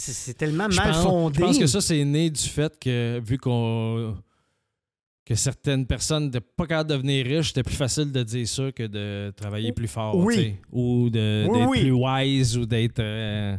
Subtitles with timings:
[0.00, 1.38] C'est tellement Je mal pense- fondé.
[1.38, 4.16] Je pense que ça, c'est né du fait que, vu qu'on
[5.26, 8.72] que certaines personnes n'étaient pas capables de devenir riches, c'était plus facile de dire ça
[8.72, 10.16] que de travailler plus fort.
[10.16, 10.34] Oui.
[10.34, 11.80] tu sais, Ou Oui, d'être oui.
[11.82, 12.98] plus wise ou d'être.
[12.98, 13.56] euh,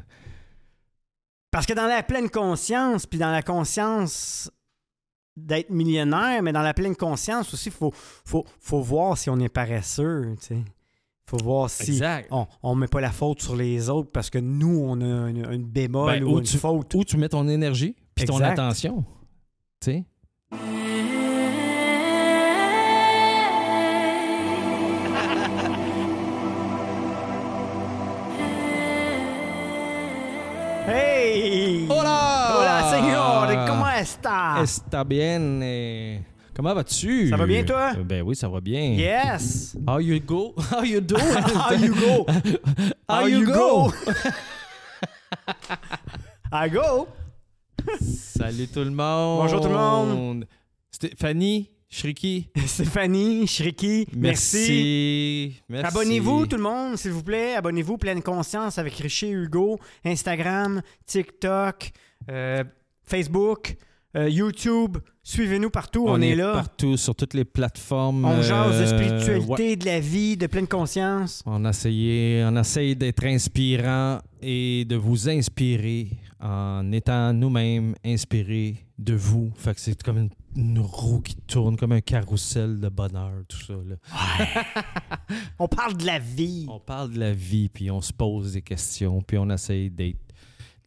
[1.51, 4.51] Parce que dans la pleine conscience, puis dans la conscience
[5.37, 7.93] d'être millionnaire, mais dans la pleine conscience aussi, il faut,
[8.25, 10.35] faut, faut voir si on est paresseux.
[10.51, 10.63] Il
[11.31, 12.29] faut voir si Exact.
[12.63, 15.45] on ne met pas la faute sur les autres parce que nous, on a une,
[15.51, 16.93] une bémol Ben, ou une tu- faute.
[16.93, 19.03] Où tu mets ton énergie puis ton attention.
[19.79, 20.05] Tu sais?
[30.87, 31.85] Hey!
[31.89, 32.57] Hola!
[32.57, 33.67] Hola, señor!
[33.67, 34.59] Comment está?
[34.63, 35.61] Está bien.
[35.61, 36.21] eh,
[36.53, 37.29] Comment vas-tu?
[37.29, 37.93] Ça va bien, toi?
[37.97, 38.81] Euh, Ben oui, ça va bien.
[38.93, 39.75] Yes!
[39.87, 40.53] How you go?
[40.71, 41.15] How you do?
[41.55, 42.25] How you go?
[43.07, 43.91] How you go?
[46.51, 47.07] I go!
[48.01, 49.39] Salut tout le monde.
[49.41, 50.45] Bonjour tout le monde.
[50.91, 52.49] Stéphanie, Shriki.
[52.67, 54.57] Stéphanie, Shriki, merci.
[54.57, 55.61] Merci.
[55.69, 55.85] Merci.
[55.87, 57.55] Abonnez-vous tout le monde, s'il vous plaît.
[57.55, 59.79] Abonnez-vous, pleine conscience avec Richer Hugo.
[60.05, 61.91] Instagram, TikTok,
[62.29, 62.63] euh,
[63.03, 63.75] Facebook,
[64.17, 64.97] euh, YouTube.
[65.23, 66.53] Suivez-nous partout, on, est, là.
[66.53, 68.25] partout sur toutes les plateformes.
[68.25, 69.75] On jase de euh, spiritualité, ouais.
[69.75, 71.43] de la vie, de pleine conscience.
[71.45, 76.07] On a essayé, on essaye d'être inspirant et de vous inspirer
[76.39, 79.51] en étant nous-mêmes inspirés de vous.
[79.55, 83.61] Fait que c'est comme une, une roue qui tourne, comme un carrousel de bonheur, tout
[83.61, 83.73] ça.
[83.73, 83.95] là.
[85.59, 86.65] On parle de la vie.
[86.67, 90.17] On parle de la vie, puis on se pose des questions, puis on essaye d'être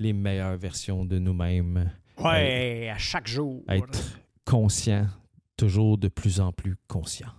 [0.01, 1.89] les meilleures versions de nous-mêmes.
[2.19, 3.63] Ouais, à chaque jour.
[3.69, 4.24] Être
[4.55, 5.09] conscient,
[5.57, 7.33] toujours de plus en plus conscient.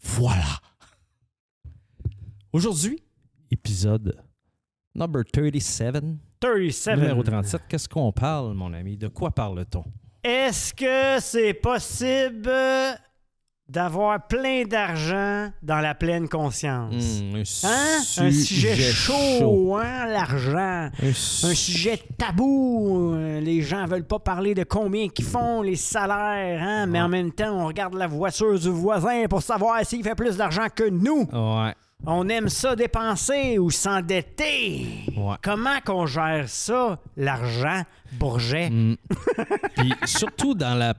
[0.00, 0.58] Voilà.
[2.50, 3.02] Aujourd'hui,
[3.50, 4.16] épisode
[4.94, 6.02] number 37,
[6.40, 6.96] 37.
[6.98, 7.60] numéro 37.
[7.68, 8.96] Qu'est-ce qu'on parle, mon ami?
[8.96, 9.84] De quoi parle-t-on?
[10.24, 12.50] Est-ce que c'est possible
[13.70, 16.92] d'avoir plein d'argent dans la pleine conscience?
[17.22, 17.98] Hmm, un, Hein?
[18.18, 19.76] Un sujet chaud, chaud.
[19.76, 20.90] hein, l'argent.
[21.02, 23.14] Un, Un su- sujet tabou.
[23.14, 26.86] Euh, Les gens veulent pas parler de combien qu'ils font, les salaires, hein?
[26.86, 30.36] mais en même temps, on regarde la voiture du voisin pour savoir s'il fait plus
[30.36, 31.28] d'argent que nous.
[31.32, 31.74] Ouais,
[32.06, 34.86] On aime ça dépenser ou s'endetter.
[35.16, 35.36] ouais.
[35.42, 37.82] Comment qu'on gère ça, l'argent,
[38.12, 38.70] Bourget?
[38.70, 38.96] Mm.
[39.76, 40.94] Puis surtout dans la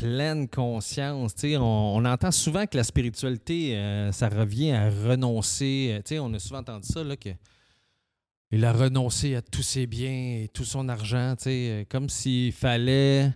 [0.00, 6.00] pleine conscience, on, entend souvent que la spiritualité, euh, ça revient à renoncer.
[6.12, 7.30] euh, on a souvent entendu ça, là, que
[8.50, 13.30] il a renoncé à tous ses biens et tout son argent, euh, comme s'il fallait,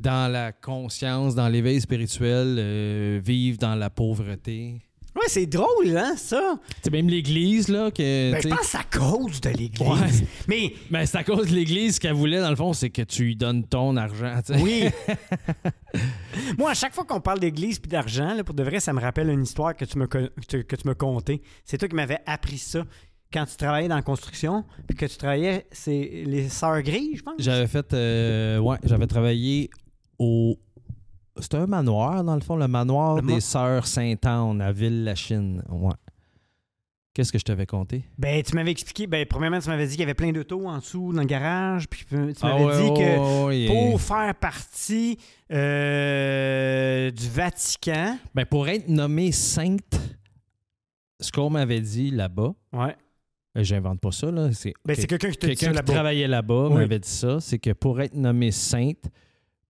[0.00, 4.85] dans la conscience, dans l'éveil spirituel, vivre dans la pauvreté.
[5.16, 6.58] Oui, c'est drôle, hein, ça?
[6.82, 8.32] C'est même l'Église, là, que...
[8.32, 9.80] Ben, je pense à cause de l'Église.
[9.88, 10.26] Ouais.
[10.46, 13.02] Mais ben, c'est à cause de l'Église ce qu'elle voulait, dans le fond, c'est que
[13.02, 14.62] tu lui donnes ton argent, tu sais.
[14.62, 14.84] oui.
[16.58, 19.00] Moi, à chaque fois qu'on parle d'Église puis d'argent, là, pour de vrai, ça me
[19.00, 21.40] rappelle une histoire que tu me, que tu- que tu me contais.
[21.64, 22.84] C'est toi qui m'avais appris ça
[23.32, 27.22] quand tu travaillais dans la construction, puis que tu travaillais, c'est les Sœurs Grises, je
[27.22, 27.34] pense.
[27.38, 27.92] J'avais fait.
[27.92, 29.70] euh, ouais, j'avais travaillé
[30.18, 30.58] au.
[31.38, 35.62] C'était un manoir, dans le fond, le manoir Le des Sœurs Sainte-Anne à Ville-la-Chine.
[35.68, 35.92] Ouais.
[37.12, 38.04] Qu'est-ce que je t'avais compté?
[38.18, 40.78] Ben, tu m'avais expliqué, ben, premièrement, tu m'avais dit qu'il y avait plein d'autos en
[40.78, 45.18] dessous dans le garage, puis tu m'avais Ah dit que pour faire partie
[45.50, 49.98] euh, du Vatican, Ben, pour être nommé sainte,
[51.20, 52.94] ce qu'on m'avait dit là-bas, ouais.
[53.56, 54.52] euh, j'invente pas ça, là.
[54.52, 56.74] C'est Ben, que- c'est quelqu'un qui te dit qui travaillait là-bas Oui.
[56.74, 59.08] m'avait dit ça, c'est que pour être nommé sainte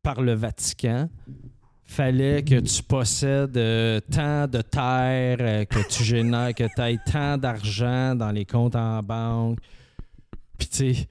[0.03, 1.09] par le Vatican,
[1.87, 6.99] fallait que tu possèdes euh, tant de terres, euh, que tu génères, que tu aies
[7.11, 9.59] tant d'argent dans les comptes en banque.
[10.59, 11.09] Puis tu sais,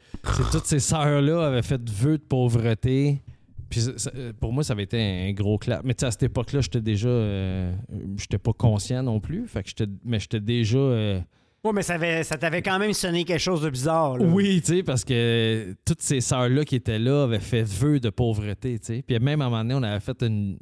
[0.51, 3.21] toutes ces sœurs-là avaient fait vœu de pauvreté.
[3.69, 5.83] Puis euh, pour moi, ça avait été un gros clap.
[5.83, 7.09] Mais tu sais, à cette époque-là, j'étais déjà...
[8.17, 9.47] j'étais pas conscient non plus.
[9.47, 9.91] Fait que j'étais...
[10.03, 11.23] Mais j'étais déjà...
[11.65, 14.21] Ouais, mais ça, avait- ça t'avait quand même sonné quelque chose de bizarre.
[14.21, 18.11] oui, tu sais, parce que toutes ces sœurs-là qui étaient là avaient fait vœu de
[18.11, 19.01] pauvreté, tu sais.
[19.01, 20.59] Puis même à un moment donné, on avait fait une,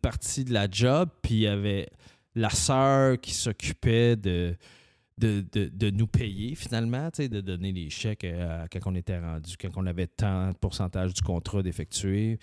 [0.00, 1.90] partie de la job, puis il y avait
[2.34, 4.56] la sœur qui s'occupait de,
[5.20, 8.26] nous payer finalement, de donner les chèques
[8.72, 12.38] quand on était rendu, quand on avait tant de pourcentage du contrat d'effectuer.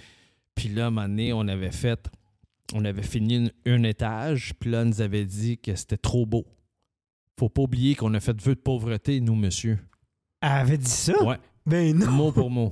[0.53, 2.07] Puis là, à un moment donné, on avait fait,
[2.75, 6.45] on avait fini un étage, puis là, on nous avait dit que c'était trop beau.
[7.39, 9.77] Faut pas oublier qu'on a fait vœu de pauvreté, nous, monsieur.
[10.41, 11.21] Elle avait dit ça?
[11.23, 12.11] Ouais, Ben non.
[12.11, 12.71] mot pour mot.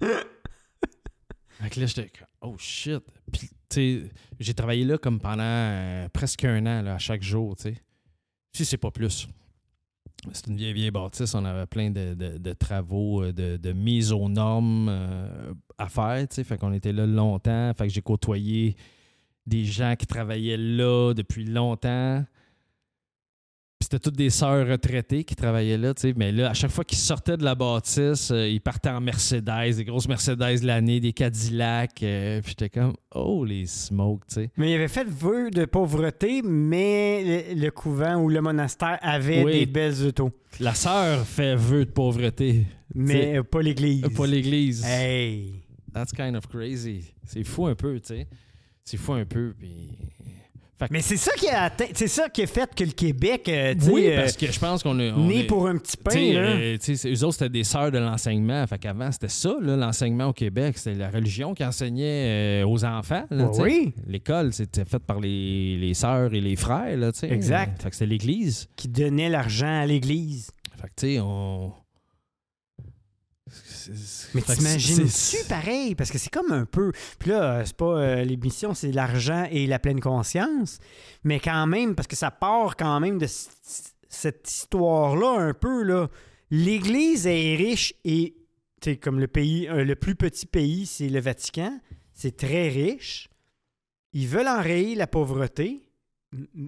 [1.60, 2.10] Fait que là, j'étais
[2.42, 3.02] oh shit.
[3.32, 4.02] Puis, tu sais,
[4.40, 7.80] j'ai travaillé là comme pendant euh, presque un an, là, à chaque jour, tu sais.
[8.52, 9.28] Si c'est pas plus.
[10.32, 11.34] C'est une vieille, vieille bâtisse.
[11.34, 15.88] On avait plein de, de- de travaux, euh, de, de mise aux normes euh, à
[15.88, 16.26] faire.
[16.28, 16.44] tu sais.
[16.44, 17.72] Fait qu'on était là longtemps.
[17.76, 18.76] Fait que j'ai côtoyé
[19.46, 22.24] des gens qui travaillaient là depuis longtemps.
[23.84, 26.14] C'était toutes des sœurs retraitées qui travaillaient là, tu sais.
[26.16, 29.76] Mais là, à chaque fois qu'ils sortaient de la bâtisse, euh, ils partaient en Mercedes,
[29.76, 32.02] des grosses Mercedes de l'année, des Cadillacs.
[32.02, 34.50] euh, puis j'étais comme, oh, les smokes, tu sais.
[34.56, 39.44] Mais il avait fait vœu de pauvreté, mais le, le couvent ou le monastère avait
[39.44, 39.52] Oui.
[39.60, 40.30] des belles autos.
[40.60, 42.64] La sœur fait vœu de pauvreté,
[42.94, 44.02] Mais pas l'église.
[44.16, 44.82] pas l'église.
[44.84, 45.60] Hey!
[45.92, 47.12] That's kind of crazy.
[47.26, 48.26] C'est fou un peu, tu sais.
[48.82, 49.90] C'est fou un peu, puis...
[50.78, 53.48] Que- Mais c'est ça qui a atteint- c'est ça qui a fait que le Québec,
[53.48, 55.12] euh, oui, euh, parce que je pense qu'on est...
[55.12, 56.40] né est- pour un petit pain, tu sais, là.
[56.40, 56.76] euh,
[57.14, 58.66] eux autres, c'était des sœurs de l'enseignement.
[58.66, 60.76] Fait qu'avant, c'était ça, l'enseignement au Québec.
[60.76, 63.24] C'était la religion qui enseignait euh, aux enfants.
[63.30, 67.10] là, Ouais, oui, L'école, c'était fait par les, les sœurs et les frères, là.
[67.22, 67.82] Exact.
[67.82, 68.68] Fait que c'était l'Église.
[68.76, 70.50] qui donnait l'argent à l'église.
[70.80, 71.72] Fait que, tu sais, on...
[74.34, 75.94] Mais t'imagines-tu pareil?
[75.94, 76.92] Parce que c'est comme un peu.
[77.18, 80.78] Puis là, euh, c'est pas euh, l'émission, c'est l'argent et la pleine conscience.
[81.24, 83.26] Mais quand même, parce que ça part quand même de
[84.08, 86.08] cette histoire-là un peu, là.
[86.50, 88.36] L'Église est riche et,
[88.80, 91.80] tu sais, comme le pays, euh, le plus petit pays, c'est le Vatican.
[92.12, 93.28] C'est très riche.
[94.12, 95.88] Ils veulent enrayer la pauvreté,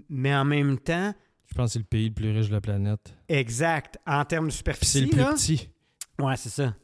[0.08, 1.14] mais en même temps,
[1.48, 3.14] Je pense que c'est le pays le plus riche de la planète.
[3.28, 5.68] exact, en termes de Puis c'est superficie, le plus là, petit.
[6.18, 6.74] Ouais, c'est ça.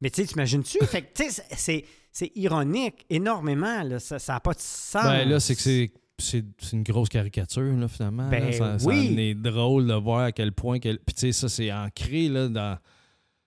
[0.00, 0.84] Mais tu sais, t'imagines-tu?
[0.86, 3.98] fait que, tu sais, c'est, c'est ironique énormément, là.
[3.98, 5.02] Ça n'a pas de sens.
[5.04, 8.28] Ben là, c'est que c'est, c'est, une grosse caricature, là, finalement.
[8.28, 8.78] Ben là.
[8.78, 9.14] ça, oui.
[9.18, 10.78] est drôle de voir à quel point.
[10.78, 12.78] que- Puis, tu sais, ça, c'est ancré, là, dans.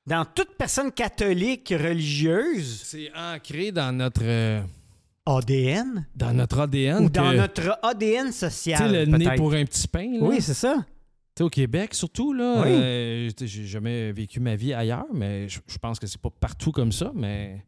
[0.05, 4.61] Dans toute personne catholique religieuse, C'est ancré dans notre, euh,
[5.25, 7.03] ADN, dans notre ADN.
[7.05, 10.19] ou dans notre ADN Tu social, sais, le nez pour un petit pain, là.
[10.21, 10.85] Oui, c'est ça.
[11.37, 12.63] Tu sais, au Québec, surtout, là.
[12.65, 12.71] Oui.
[12.71, 16.71] euh, j'ai jamais vécu ma vie ailleurs, mais je, je pense que c'est pas partout
[16.71, 17.63] comme ça, mais.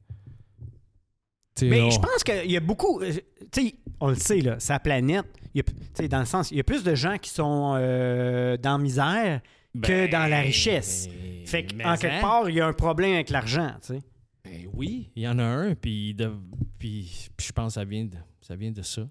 [1.62, 3.00] Mais on- je pense qu'il y a beaucoup.
[3.02, 3.12] euh,
[3.52, 6.26] Tu sais, on le sait, là, sa planète, il y a- tu sais, dans le
[6.26, 9.42] sens, il y a plus de gens qui sont euh, dans la misère
[9.76, 11.08] que Ben, dans la richesse.
[11.46, 12.22] Fait qu'en quelque hein?
[12.22, 14.00] part, il y a un problème avec l'argent, tu sais.
[14.44, 16.32] Ben oui, il y en a un, puis, de-
[16.80, 18.56] puis, puis je pense que ça vient de ça.
[18.56, 19.08] Vient de ça.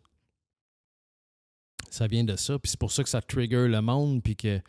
[1.90, 4.61] Ça vient de ça, puis c'est pour ça que ça trigger le monde, puis que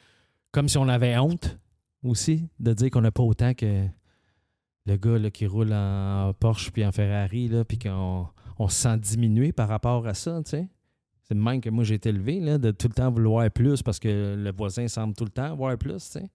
[0.51, 1.57] comme si on avait honte
[2.03, 3.85] aussi de dire qu'on n'a pas autant que
[4.85, 8.27] le gars là, qui roule en Porsche puis en Ferrari, là, puis qu'on
[8.57, 10.67] on se sent diminué par rapport à ça, tu sais.
[11.23, 13.99] C'est même que moi j'ai été élevé, là, de tout le temps vouloir plus parce
[13.99, 16.29] que le voisin semble tout le temps avoir plus, tu sais.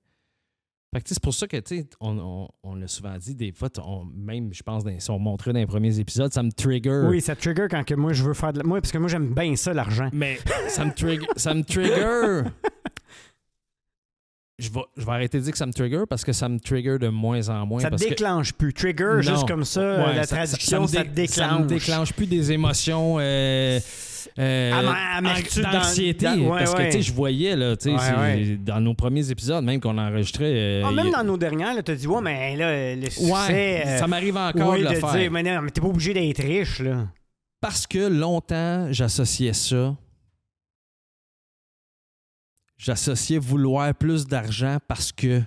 [0.95, 3.69] Fait que, c'est pour ça que, tu on, on, on l'a souvent dit, des fois,
[3.85, 7.03] on- même, je pense, dans, si on montrait dans les premiers épisodes, ça me trigger.
[7.09, 8.65] Oui, ça trigger quand que moi, je veux faire de la...
[8.65, 10.09] Moi, parce que moi, j'aime bien ça, l'argent.
[10.13, 10.39] Mais
[10.69, 11.27] ça me trigger.
[11.37, 12.49] ça me trigger.
[14.61, 16.61] Je vais, je vais arrêter de dire que ça me trigger parce que ça me
[16.61, 17.81] trigger de moins en moins.
[17.81, 18.73] ça que- déclenche plus.
[18.73, 19.23] Trigger, Non.
[19.23, 21.51] juste comme ça, Ouais, la ça- traduction, ça, me te dé- déclenche.
[21.51, 23.17] Ça me déclenche plus des émotions.
[23.19, 23.81] euh,
[24.39, 26.27] euh, dans- d'anxiété?
[26.49, 27.75] parce que, je voyais, là,
[28.59, 30.53] dans nos premiers épisodes, même qu'on enregistrait.
[30.55, 33.83] euh, Ah, même dans nos dernières, tu as dit, ouais, mais là, le succès.
[33.87, 35.13] Euh, ça m'arrive encore de le de faire.
[35.13, 37.09] dire, mais non, mais t'es pas obligé d'être riche, là.
[37.61, 39.97] Parce que longtemps, j'associais ça.
[42.77, 45.43] J'associais vouloir plus d'argent parce que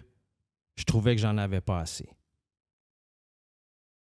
[0.76, 2.08] je trouvais que j'en avais pas assez.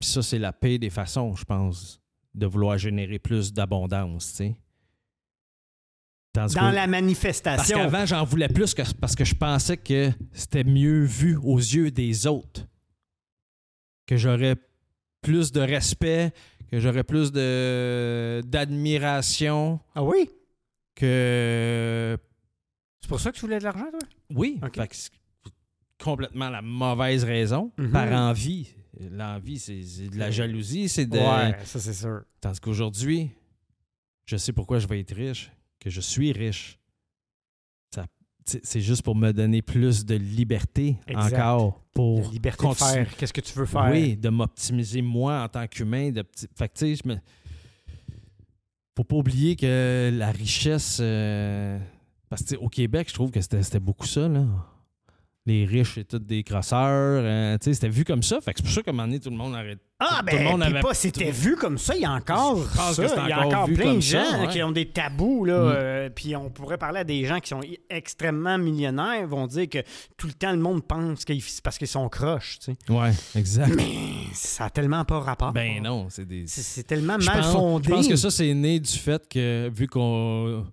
[0.01, 2.01] Puis ça, c'est la paix des façons, je pense,
[2.35, 4.57] de vouloir générer plus d'abondance, tu sais.
[6.33, 7.77] Tandis Dans la Parce manifestation.
[7.77, 11.91] qu'avant, j'en voulais plus que- parce que je pensais que c'était mieux vu aux yeux
[11.91, 12.67] des autres.
[14.07, 14.57] Que j'aurais
[15.21, 16.33] plus de respect,
[16.71, 20.31] que j'aurais plus de d'admiration, Ah oui?
[20.95, 22.17] que
[23.01, 24.01] C'est pour ça que tu voulais de l'argent, toi?
[24.31, 24.77] oui, Ok.
[24.77, 25.11] fait que c'est
[26.03, 27.91] complètement la mauvaise raison Mhm.
[27.91, 28.75] par envie.
[29.11, 32.23] L'envie, c'est c'est de la jalousie, c'est de Ouais, ça, c'est sûr.
[32.41, 33.31] Tandis qu'aujourd'hui,
[34.27, 36.79] je sais pourquoi je vais être riche, que je suis riche.
[37.95, 38.07] Ça-
[38.45, 41.35] c'est juste pour me donner plus de liberté Exact.
[41.39, 43.17] encore pour La liberté continuer- de faire.
[43.17, 43.89] Qu'est-ce que tu veux faire?
[43.91, 46.11] Oui, de m'optimiser moi en tant qu'humain.
[46.11, 46.47] De petit...
[46.55, 47.17] Fait que, tu sais, je me.
[48.97, 50.99] Faut pas oublier que la richesse.
[51.01, 51.79] euh,
[52.29, 54.45] Parce que, au Québec, je trouve que c'était c'était beaucoup ça, là.
[55.45, 56.79] Les riches, c'est tous des crosseurs.
[57.25, 58.41] euh, tu sais, c'était vu comme ça.
[58.41, 59.81] Fait que c'est pour ça qu'à un moment donné, tout le monde arrête.
[59.99, 61.97] Ah, Tout- ben, tout le monde puis avait- pas c'était vu comme ça.
[61.97, 62.93] Il y a encore ça.
[63.25, 65.55] Il y a encore plein de ça, gens qui ont des tabous, là.
[65.59, 65.73] Mm.
[65.75, 69.79] euh, puis on pourrait parler à des gens qui sont extrêmement millionnaires, vont dire que
[70.17, 72.93] tout le temps, le monde pense que c'est parce qu'ils sont croches, tu sais.
[72.93, 73.75] Ouais, exact.
[73.75, 73.93] Mais
[74.35, 75.53] ça a tellement pas rapport.
[75.53, 76.45] Ben non, c'est des.
[76.47, 77.89] C'est tellement mal pense- fondé.
[77.89, 80.65] Je pense que ça, c'est né du fait que, vu qu'on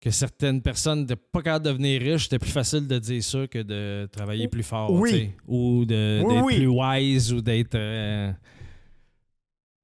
[0.00, 3.46] que certaines personnes n'étaient pas capables de devenir riches, c'était plus facile de dire ça
[3.48, 4.92] que de travailler plus fort.
[4.92, 5.32] Oui.
[5.46, 6.56] Ou Oui, d'être oui.
[6.56, 7.74] plus wise ou d'être.
[7.74, 8.32] euh,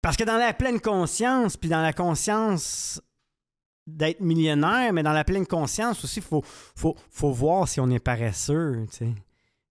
[0.03, 3.01] Parce que dans la pleine conscience, puis dans la conscience
[3.87, 6.43] d'être millionnaire, mais dans la pleine conscience aussi, il faut,
[6.77, 8.87] faut, faut voir si on est paresseux.
[9.01, 9.15] Il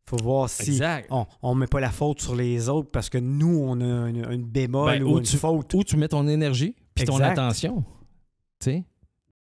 [0.10, 1.08] faut voir si Exact.
[1.42, 4.30] on ne met pas la faute sur les autres parce que nous, on a une,
[4.32, 5.74] une bémol Ben, ou ou une tu- faute.
[5.74, 7.84] Où tu mets ton énergie puis ton attention.
[8.60, 8.84] Tu sais?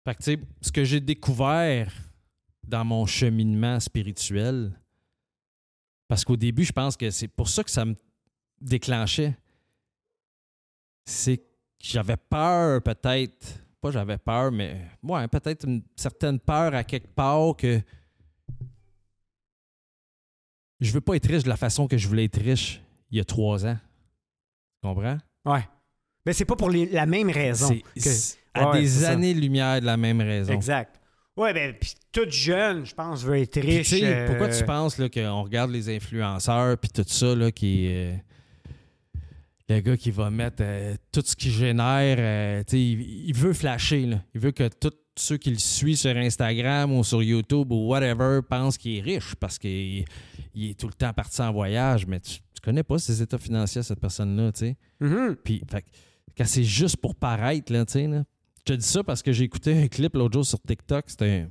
[0.05, 1.91] Fait que, tu sais, ce que j'ai découvert
[2.63, 4.71] dans mon cheminement spirituel,
[6.07, 7.95] parce qu'au début, je pense que c'est pour ça que ça me
[8.61, 9.35] déclenchait.
[11.05, 11.43] C'est que
[11.79, 13.63] j'avais peur, peut-être.
[13.81, 17.81] Pas j'avais peur, mais ouais, peut-être une certaine peur à quelque part que
[20.79, 23.21] je veux pas être riche de la façon que je voulais être riche il y
[23.21, 23.77] a trois ans.
[24.81, 25.17] Tu comprends?
[25.45, 25.67] Ouais.
[26.25, 27.69] Mais c'est pas pour les- la même raison.
[27.95, 30.53] C'est que- à Ouais, des années-lumière de la même raison.
[30.53, 30.99] Exact.
[31.37, 33.89] Ouais, ben, puis toute jeune, je pense, veut être riche.
[33.89, 37.51] tu sais, euh, Pourquoi tu penses là, qu'on regarde les influenceurs puis tout ça, là,
[37.51, 38.15] qui euh,
[39.67, 44.05] le gars qui va mettre euh, tout ce qu'il génère, euh, il, il veut flasher.
[44.05, 44.21] là.
[44.33, 48.39] Il veut que tous ceux qui le suivent sur Instagram ou sur YouTube ou whatever
[48.47, 50.05] pensent qu'il est riche parce qu'il
[50.53, 53.37] il est tout le temps parti en voyage, mais tu, tu connais pas ses états
[53.37, 54.77] financiers, cette personne-là, tu sais.
[55.01, 55.35] Mhm.
[55.43, 55.83] Puis, fait
[56.37, 58.23] quand c'est juste pour paraître, là, tu sais, là.
[58.67, 61.05] Je te dis ça parce que j'ai écouté un clip l'autre jour sur TikTok.
[61.07, 61.47] C'était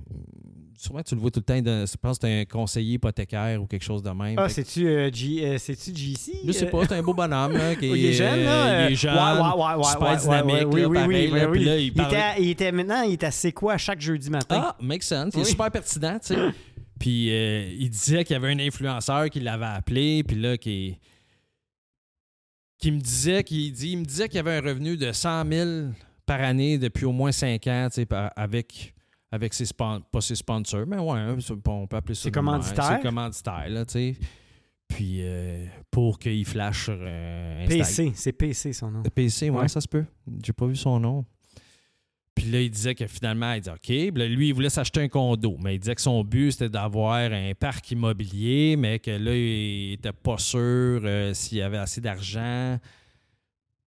[0.93, 1.61] que tu le vois tout le temps.
[1.61, 4.35] de- je pense que c'est un conseiller hypothécaire ou quelque chose de même.
[4.39, 6.33] Ah, c'est-tu euh, euh, JC?
[6.47, 7.57] je sais pas, c'est un beau bonhomme.
[7.79, 8.89] Qui Il est jeune, euh, là?
[8.89, 9.15] Il est jeune.
[9.15, 13.31] Ouais, ouais, super dynamique, oui, oui, oui, il était, il était maintenant, il est à
[13.31, 14.61] C'est quoi chaque jeudi matin?
[14.69, 15.33] Ah, make sense.
[15.35, 16.41] Il est super pertinent, tu sais.
[16.99, 20.99] Puis euh, il disait qu'il y avait un influenceur qui l'avait appelé, puis là, qui,
[22.85, 25.71] qui me disait qu'il dit, il me disait qu'il avait un revenu de 100 000
[26.27, 28.93] par année depuis au moins 5 ans, tu sais, par- avec,
[29.33, 32.27] avec ses spon- pas ses sponsors, mais ouais, hein, c'est- on peut appeler ça.
[32.27, 32.35] Même.
[32.35, 32.97] commanditaires.
[32.97, 34.17] Ses commanditaires, là, tu sais.
[34.87, 37.67] Puis euh, pour qu'il flash sur euh.
[37.67, 39.03] PC, c'est PC son nom.
[39.03, 39.69] PC, ouais, Ouais.
[39.69, 40.05] ça se peut.
[40.45, 41.25] J'ai pas vu son nom.
[42.35, 43.89] Puis là, il disait que finalement, il dit OK.
[43.89, 45.57] Lui, il voulait s'acheter un condo.
[45.63, 49.93] Mais il disait que son but, c'était d'avoir un parc immobilier, mais que là, il
[49.93, 50.59] était pas sûr
[51.05, 52.79] euh, s'il avait assez d'argent.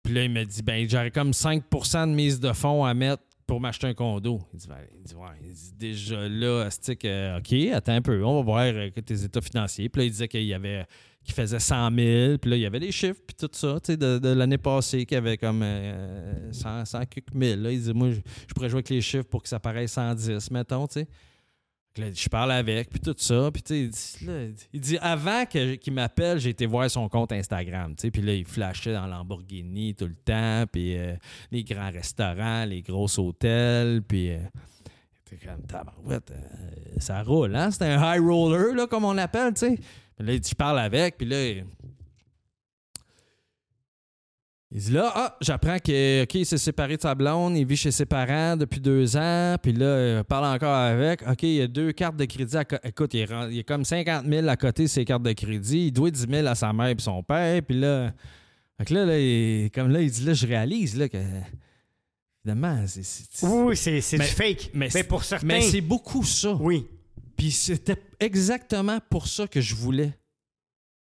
[0.02, 3.24] Puis là, il me dit ben j'aurais comme 5% de mise de fonds à mettre
[3.46, 4.40] pour m'acheter un condo.
[4.52, 8.02] Il dit, ben, il dit, ouais, il dit, déjà là, c'est que, OK, attends un
[8.02, 9.88] peu, on va voir euh, tes états financiers.
[9.88, 10.86] Puis là, il disait qu'il y avait
[11.26, 13.92] qu'il faisait 100 000, puis là, il y avait des chiffres, puis tout ça, tu
[13.92, 17.34] sais, de, de l'année passée, qu'il y avait comme euh, 100, 100 quelques.
[17.34, 19.92] Là, il dit, moi, je, je pourrais jouer avec les chiffres pour que ça paraisse
[19.92, 21.08] 110, mettons, tu sais.
[21.96, 23.50] Là, je parle avec, puis tout ça.
[23.52, 23.90] Puis, tu
[24.72, 27.94] il dit, avant qu'il m'appelle, j'ai été voir son compte Instagram.
[27.96, 31.14] Puis là, il flashait dans Lamborghini tout le temps, puis euh,
[31.50, 34.30] les grands restaurants, les gros hôtels, puis...
[34.32, 34.38] euh,
[35.24, 37.70] t'es comme, tabarouette, euh, ça roule, hein?
[37.70, 39.78] C'est un high roller, là, comme on l'appelle, tu sais.
[40.18, 41.62] Là, je parle avec, puis là...
[44.76, 47.76] il- dit là, ah, j'apprends que, OK, il s'est séparé de sa blonde, il vit
[47.76, 51.22] chez ses parents depuis deux ans, puis là, il parle encore avec.
[51.28, 52.56] OK, il y a deux cartes de crédit.
[52.56, 55.22] À co- Écoute, il est, il est comme 50 000 à côté de ses cartes
[55.22, 55.86] de crédit.
[55.86, 58.12] Il doit 10 000 à sa mère et son père, puis là.
[58.78, 61.18] Fait que là, là, il- comme là, il dit, là, je réalise, là, que.
[62.44, 63.46] Évidemment, c'est.
[63.46, 64.70] Oui, c'est du fake.
[64.74, 66.54] mais Mais, pour certains, Mais c'est beaucoup ça.
[66.60, 66.86] oui.
[67.36, 70.12] Puis c'était exactement pour ça que je voulais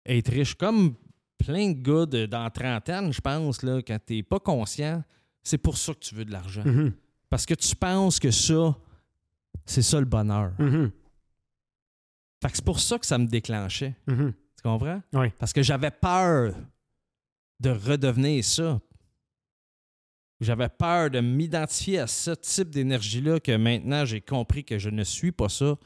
[0.07, 0.55] être riche.
[0.55, 0.95] Comme
[1.39, 5.03] plein de gars de- dans la trentaine, je pense, là, quand t'es pas conscient,
[5.43, 6.63] c'est pour ça que tu veux de l'argent.
[6.65, 6.93] Mhm,
[7.29, 8.77] Parce que tu penses que ça,
[9.65, 10.53] c'est ça le bonheur.
[10.59, 10.91] mhm,
[12.43, 13.95] Fait que c'est pour ça que ça me déclenchait.
[14.07, 14.33] mhm.
[14.57, 15.03] Tu comprends?
[15.13, 15.31] Oui.
[15.39, 16.55] Parce que j'avais peur
[17.61, 18.81] de redevenir ça.
[20.41, 25.03] J'avais peur de m'identifier à ce type d'énergie-là que maintenant j'ai compris que je ne
[25.05, 25.77] suis pas ça.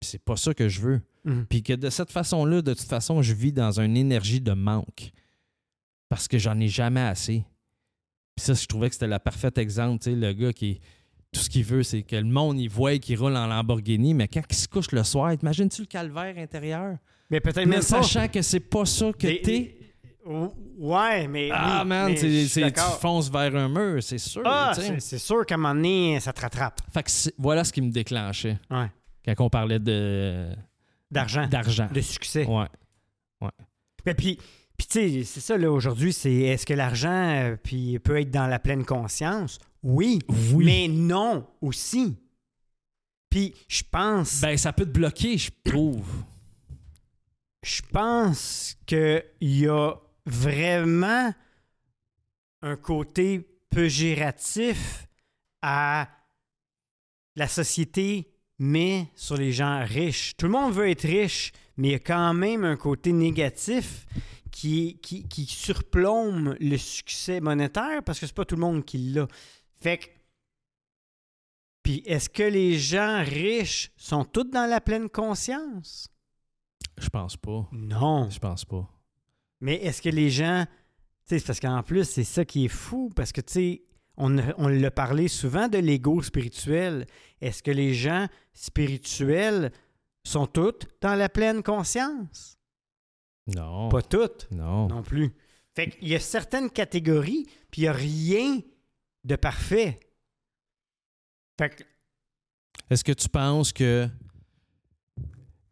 [0.00, 1.00] Puis c'est pas ça que je veux.
[1.24, 1.46] Mhm.
[1.48, 5.10] Puis que de cette façon-là, de toute façon, je vis dans une énergie de manque.
[6.08, 7.44] Parce que j'en ai jamais assez.
[8.36, 10.02] Puis ça, je trouvais que c'était le parfait exemple.
[10.02, 10.80] Tu sais, le gars qui.
[11.32, 14.26] Tout ce qu'il veut, c'est que le monde, il voit qu'il roule en Lamborghini, mais
[14.26, 16.96] quand il se couche le soir, imagines-tu le calvaire intérieur?
[17.30, 17.82] Mais peut-être même pas.
[17.82, 19.78] sachant que c'est pas ça que t'es.
[20.26, 21.50] Ou- Ouais, mais.
[21.52, 22.16] Ah, oui, man, mais
[22.48, 24.42] tu fonces vers un mur, c'est sûr.
[24.44, 26.80] Ah, c'est sûr qu'à un moment donné, ça te rattrape.
[26.92, 28.90] Fait que voilà ce qui me déclenchait Ouais.
[29.24, 30.48] quand on parlait de
[31.10, 31.46] D'argent.
[31.48, 31.88] d'argent.
[31.92, 32.46] De succès.
[32.46, 32.66] Ouais.
[34.06, 34.38] Mais puis,
[34.78, 38.30] puis tu sais, c'est ça, là, aujourd'hui, c'est est-ce que l'argent euh, puis peut être
[38.30, 39.58] dans la pleine conscience?
[39.82, 40.20] Oui.
[40.52, 40.64] Oui.
[40.64, 42.16] Mais non aussi.
[43.28, 44.40] Puis, je pense.
[44.40, 46.08] Ben, ça peut te bloquer, je trouve.
[47.62, 49.94] je pense qu'il y a
[50.26, 51.32] vraiment
[52.62, 55.06] un côté péjoratif
[55.62, 56.08] à
[57.36, 60.36] la société met sur les gens riches.
[60.36, 64.06] Tout le monde veut être riche, mais il y a quand même un côté négatif
[64.52, 68.98] qui, qui, qui surplombe le succès monétaire parce que c'est pas tout le monde qui
[68.98, 69.26] l'a.
[69.80, 70.06] Fait que.
[71.82, 76.08] Puis est-ce que les gens riches sont tous dans la pleine conscience?
[76.98, 77.66] Je pense pas.
[77.72, 78.28] Non.
[78.28, 78.86] Je pense pas.
[79.60, 80.66] Mais est-ce que les gens.
[81.26, 83.82] Tu sais, parce qu'en plus, c'est ça qui est fou, parce que, tu sais,
[84.16, 87.06] on, l'a parlé souvent de l'ego spirituel.
[87.40, 89.72] Est-ce que les gens spirituels
[90.24, 92.58] sont tous dans la pleine conscience?
[93.46, 93.88] Non.
[93.88, 94.88] Pas toutes Non.
[94.88, 95.32] non plus.
[95.74, 98.60] Fait qu'il y a certaines catégories, puis il n'y a rien
[99.24, 99.98] de parfait.
[101.58, 101.84] Fait que,
[102.90, 104.08] Est-ce que tu penses que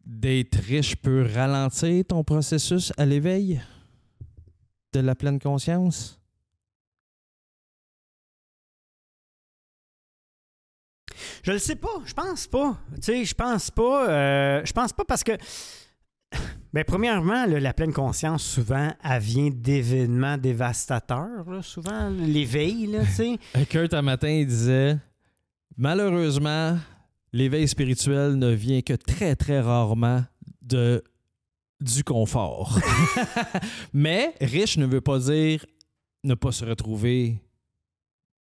[0.05, 3.61] d'être riche peut ralentir ton processus à l'éveil
[4.93, 6.18] de la pleine conscience?
[11.43, 12.77] Je le sais pas, je pense pas.
[12.95, 14.09] Tu sais, je pense pas.
[14.09, 15.33] euh, je pense pas parce que.
[16.71, 21.49] Ben, premièrement, là, la pleine conscience, souvent, elle vient d'événements dévastateurs.
[21.49, 23.65] là, souvent, l'éveil, là, tu sais.
[23.69, 24.99] Kurt, un matin, il disait
[25.77, 26.77] Malheureusement,
[27.33, 30.23] l'éveil spirituel ne vient que très, très rarement
[30.61, 31.03] de,
[31.81, 32.79] du confort.
[33.93, 35.65] Mais riche ne veut pas dire
[36.23, 37.41] ne pas se retrouver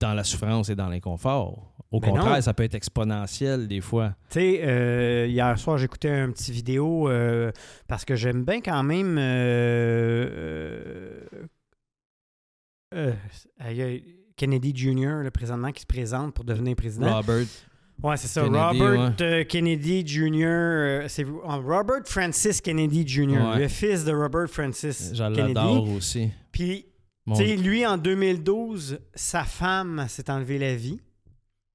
[0.02, 1.74] dans la souffrance et dans l'inconfort.
[1.92, 2.42] Au Mais contraire, non.
[2.42, 4.16] ça peut être exponentiel des fois.
[4.30, 7.52] Tu sais, euh, hier soir, j'écoutais un petit vidéo euh,
[7.88, 9.18] parce que j'aime bien quand même.
[9.20, 11.20] euh,
[14.36, 17.16] Kennedy Jr., là, présentement, qui se présente pour devenir président.
[17.16, 17.46] Robert,
[18.04, 18.42] Ouais, c'est ça.
[18.42, 23.60] Kennedy, Robert Kennedy Jr., c'est Robert Francis Kennedy Jr., Ouais.
[23.60, 25.54] le fils de Robert Francis je Kennedy.
[25.54, 26.32] l'adore aussi.
[26.52, 26.86] Puis,
[27.26, 31.00] Mon- tu sais, lui, en 2012, sa femme s'est enlevée la vie.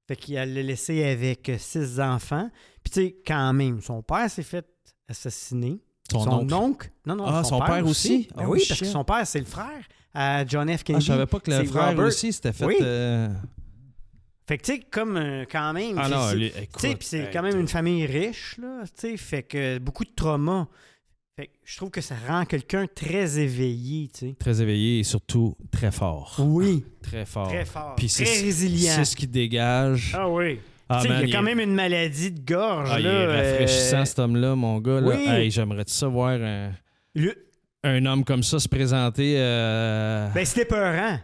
[0.08, 2.50] Fait qu'il l'a laissé avec euh, six enfants.
[2.84, 4.66] Puis, tu sais, quand même, son père s'est fait
[5.08, 5.80] assassiner.
[6.10, 6.90] son oncle?
[7.04, 8.28] Non, non, Ah, son père aussi?
[8.36, 9.82] Ben Oh, oui, parce que son père, c'est le frère
[10.14, 10.80] à John F.
[10.80, 11.04] Ah, Kennedy.
[11.06, 12.06] je savais pas que le frère Robert.
[12.06, 12.64] aussi s'était fait.
[12.64, 12.76] Oui.
[12.80, 13.28] euh,
[14.48, 15.98] Fait que, tu sais, comme euh, quand même.
[15.98, 18.06] Ah c'est- non, c'est- lui, Tu sais, écoute, puis c'est hey, quand même une famille
[18.06, 20.68] riche, là, tu sais, fait que beaucoup de traumas.
[21.38, 24.34] Fait que je trouve que ça rend quelqu'un très éveillé, tu sais.
[24.38, 26.34] Très éveillé et surtout très fort.
[26.38, 27.48] Oui, Très fort.
[27.48, 28.92] très fort, Puis très résilient.
[28.96, 30.12] C'est ce qui dégage.
[30.16, 30.60] Ah oui.
[30.88, 33.12] Ah, man, il y a quand même une maladie de gorge, ah, il là.
[33.12, 35.00] est rafraîchissant, euh, cet homme-là, mon gars.
[35.00, 35.08] Là.
[35.08, 35.26] oui.
[35.28, 36.72] Hey, J'aimerais ça voir un,
[37.14, 37.46] le-
[37.84, 39.34] un homme comme ça se présenter.
[39.36, 41.18] euh, Ben, c'était peurant.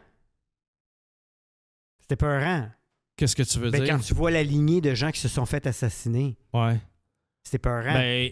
[2.01, 2.69] C'était peurant.
[3.17, 3.95] Qu'est-ce que tu veux Ben, dire?
[3.95, 6.77] quand tu vois la lignée de gens qui se sont fait assassiner, Ouais.
[7.45, 7.95] c'était peurant.
[7.95, 8.31] Ben,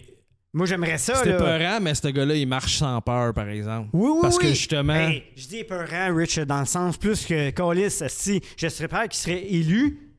[0.53, 1.37] Moi, j'aimerais ça, c'était là.
[1.37, 3.89] peurant, mais ce gars-là, il marche sans peur, par exemple.
[3.93, 4.43] Oui, oui, Parce oui.
[4.43, 4.93] que justement.
[4.93, 9.03] Hey, je dis épeurant, Rich, dans le sens plus que Collis, si je serais peur
[9.03, 10.11] qu'il serait élu.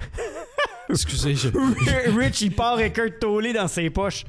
[0.90, 1.48] Excusez, je.
[2.18, 4.24] Rich, il part avec Kurt Tolley dans ses poches.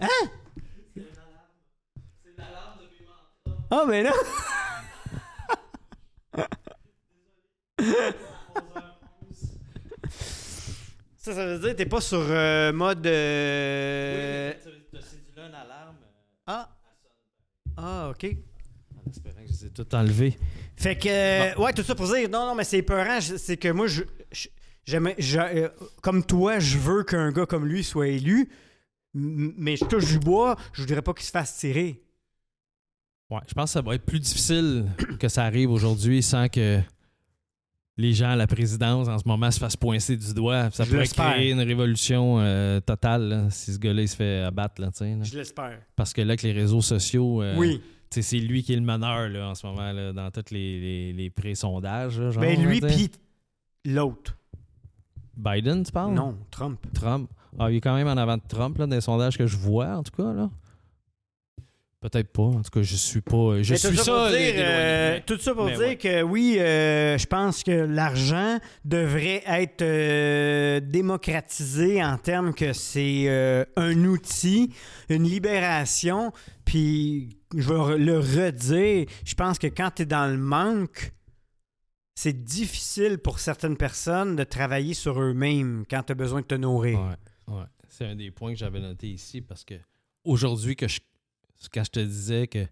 [0.00, 0.08] Hein?
[3.70, 4.10] Ah, mais non!
[11.24, 13.06] Ça, ça veut dire que t'es pas sur euh, mode.
[13.06, 14.52] euh,
[16.46, 16.68] Ah!
[17.78, 18.26] Ah, ok.
[19.06, 20.36] En espérant que je les ai tout enlevés.
[20.76, 23.56] Fait que, euh, ouais, tout ça pour dire, non, non, mais c'est peurant, je- c'est
[23.56, 24.48] que moi, je, je-
[24.96, 25.68] euh,
[26.02, 28.50] comme toi, je veux qu'un gars comme lui soit élu,
[29.14, 32.02] mais je touche du bois, je voudrais pas qu'il se fasse tirer.
[33.30, 34.84] Ouais, je pense que ça va être plus difficile
[35.18, 36.80] que ça arrive aujourd'hui sans que
[37.96, 40.70] les gens à la présidence en ce moment se fassent poincer du doigt.
[40.70, 44.40] Ça Je pourrait créer une révolution euh, totale là, si ce gars-là il se fait
[44.40, 44.80] abattre.
[44.80, 44.90] Là.
[44.98, 45.78] Je l'espère.
[45.94, 47.80] Parce que là, avec les réseaux sociaux, euh, oui.
[48.10, 51.12] c'est lui qui est le meneur là, en ce moment là, dans tous les, les,
[51.12, 52.20] les pré-sondages.
[52.38, 53.10] Ben lui, puis
[53.84, 54.36] l'autre.
[55.36, 56.14] Biden, tu parles?
[56.14, 56.78] Non, Trump.
[56.94, 57.28] Trump.
[57.58, 59.56] Ah, il est quand même en avant de Trump là, dans les sondages que je
[59.56, 60.32] vois, en tout cas.
[60.32, 60.50] là.
[62.04, 62.42] Peut-être pas.
[62.42, 63.62] En tout cas, je suis pas.
[63.62, 64.30] Je Mais tout suis pour ça.
[64.30, 65.96] dire, euh, tout ça pour mais dire ouais.
[65.96, 73.26] que oui, euh, je pense que l'argent devrait être euh, démocratisé en termes que c'est
[73.76, 74.70] un outil,
[75.08, 76.30] une libération.
[76.66, 81.10] Puis, je vais le redire, je pense que quand tu es dans le manque,
[82.14, 86.54] c'est difficile pour certaines personnes de travailler sur eux-mêmes quand tu as besoin de te
[86.54, 87.00] nourrir.
[87.48, 87.64] Ouais, ouais.
[87.88, 89.76] C'est un des points que j'avais noté ici parce que
[90.22, 91.00] aujourd'hui, que je,
[91.72, 92.64] quand je te disais que.
[92.64, 92.70] Tu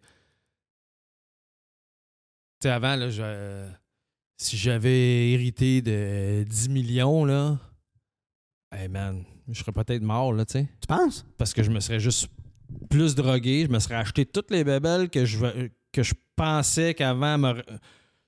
[2.62, 3.70] sais, avant, là, je- euh,
[4.36, 7.58] si j'avais hérité de 10 millions, là,
[8.72, 10.68] hey man, je serais peut-être mort, là, tu sais.
[10.80, 11.26] Tu penses?
[11.38, 12.28] Parce que je me serais juste
[12.88, 17.36] plus drogué, je me serais acheté toutes les bébelles que je, que je pensais qu'avant,
[17.38, 17.62] me-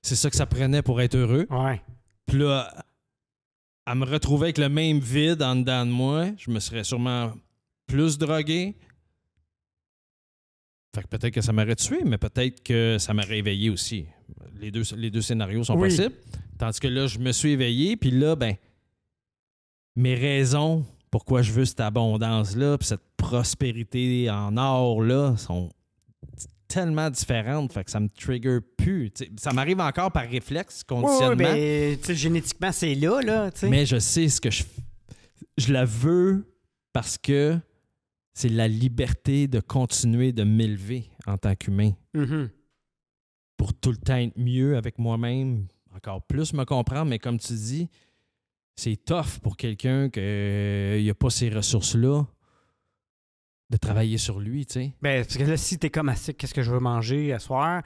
[0.01, 1.47] c'est ça que ça prenait pour être heureux.
[1.49, 1.81] Ouais.
[2.27, 2.85] Puis là,
[3.85, 7.33] à me retrouver avec le même vide en dedans de moi, je me serais sûrement
[7.87, 8.75] plus drogué.
[10.95, 14.05] Fait que peut-être que ça m'aurait tué, mais peut-être que ça m'aurait éveillé aussi.
[14.59, 15.89] Les deux, les deux scénarios sont Oui.
[15.89, 16.15] possibles.
[16.57, 18.55] Tandis que là, je me suis éveillé, puis là, ben,
[19.95, 25.69] mes raisons pourquoi je veux cette abondance-là, puis cette prospérité en or-là, sont
[26.67, 29.11] tellement différentes, fait que ça me trigger plus.
[29.37, 33.49] Ça m'arrive encore par réflexe, Oui, oui, conditionnement, ben, tu sais, génétiquement, c'est là, là,
[33.63, 34.63] mais je sais ce que je
[35.57, 36.45] Je la veux
[36.91, 37.57] parce que
[38.35, 42.49] c'est la liberté de continuer de m'élever en tant qu'humain Mhm.
[43.57, 47.53] pour tout le temps être mieux avec moi-même, encore plus me comprendre, mais comme tu
[47.53, 47.89] dis,
[48.75, 52.25] c'est tough pour quelqu'un qui n'a pas ces ressources-là
[53.71, 54.93] de travailler sur lui, tu sais.
[55.01, 57.81] Ben, parce que là, si t'es comme assis, qu'est-ce que je veux manger à soir,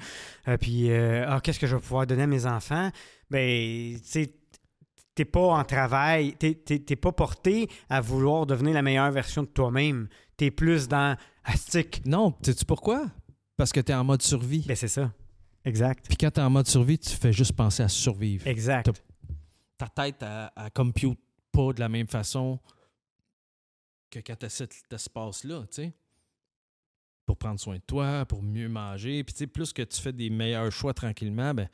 [0.47, 2.89] euh, puis euh, ah, qu'est-ce que je vais pouvoir donner à mes enfants,
[3.29, 4.33] ben, tu sais,
[5.15, 10.07] t'es pas en travail, t'es pas porté à vouloir devenir la meilleure version de toi-même.
[10.39, 12.01] T'es plus dans astic.
[12.05, 13.11] Non, sais-tu pourquoi?
[13.57, 14.63] Parce que tu es en mode survie.
[14.65, 15.11] Ben, c'est ça.
[15.65, 16.05] Exact.
[16.07, 18.47] Puis quand tu es en mode survie, tu fais juste penser à survivre.
[18.47, 18.85] Exact.
[19.77, 21.19] T'as- ta tête, elle compute
[21.51, 22.57] pas de la même façon
[24.09, 25.93] que quand tu as cet espace-là, tu sais.
[27.25, 29.25] Pour prendre soin de toi, pour mieux manger.
[29.25, 31.67] Puis, tu sais, plus que tu fais des meilleurs choix tranquillement, ben,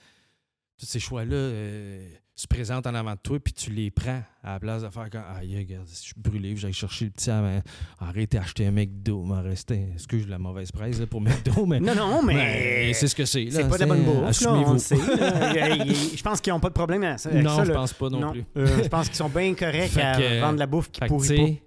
[0.78, 4.54] tous ces choix-là euh, se présentent en avant de toi, puis tu les prends à
[4.54, 7.62] la place de faire comme Aïe, regarde, je suis brûlé, j'allais chercher le petit avant.
[7.98, 9.88] Arrête d'acheter un McDo, m'en restait.
[9.94, 11.80] Excuse la mauvaise presse là, pour McDo, mais.
[11.80, 12.34] Non, non, mais.
[12.34, 13.50] mais c'est ce que c'est.
[13.52, 14.98] C'est pas de la bonne bouffe, là, on le sait.
[14.98, 17.32] Je pense qu'ils n'ont pas de problème avec ça.
[17.32, 18.44] Non, je pense pas non, plus.
[18.58, 21.38] Euh, je pense qu'ils sont bien corrects Fait à que- vendre la bouffe qui pourrit
[21.38, 21.62] pas.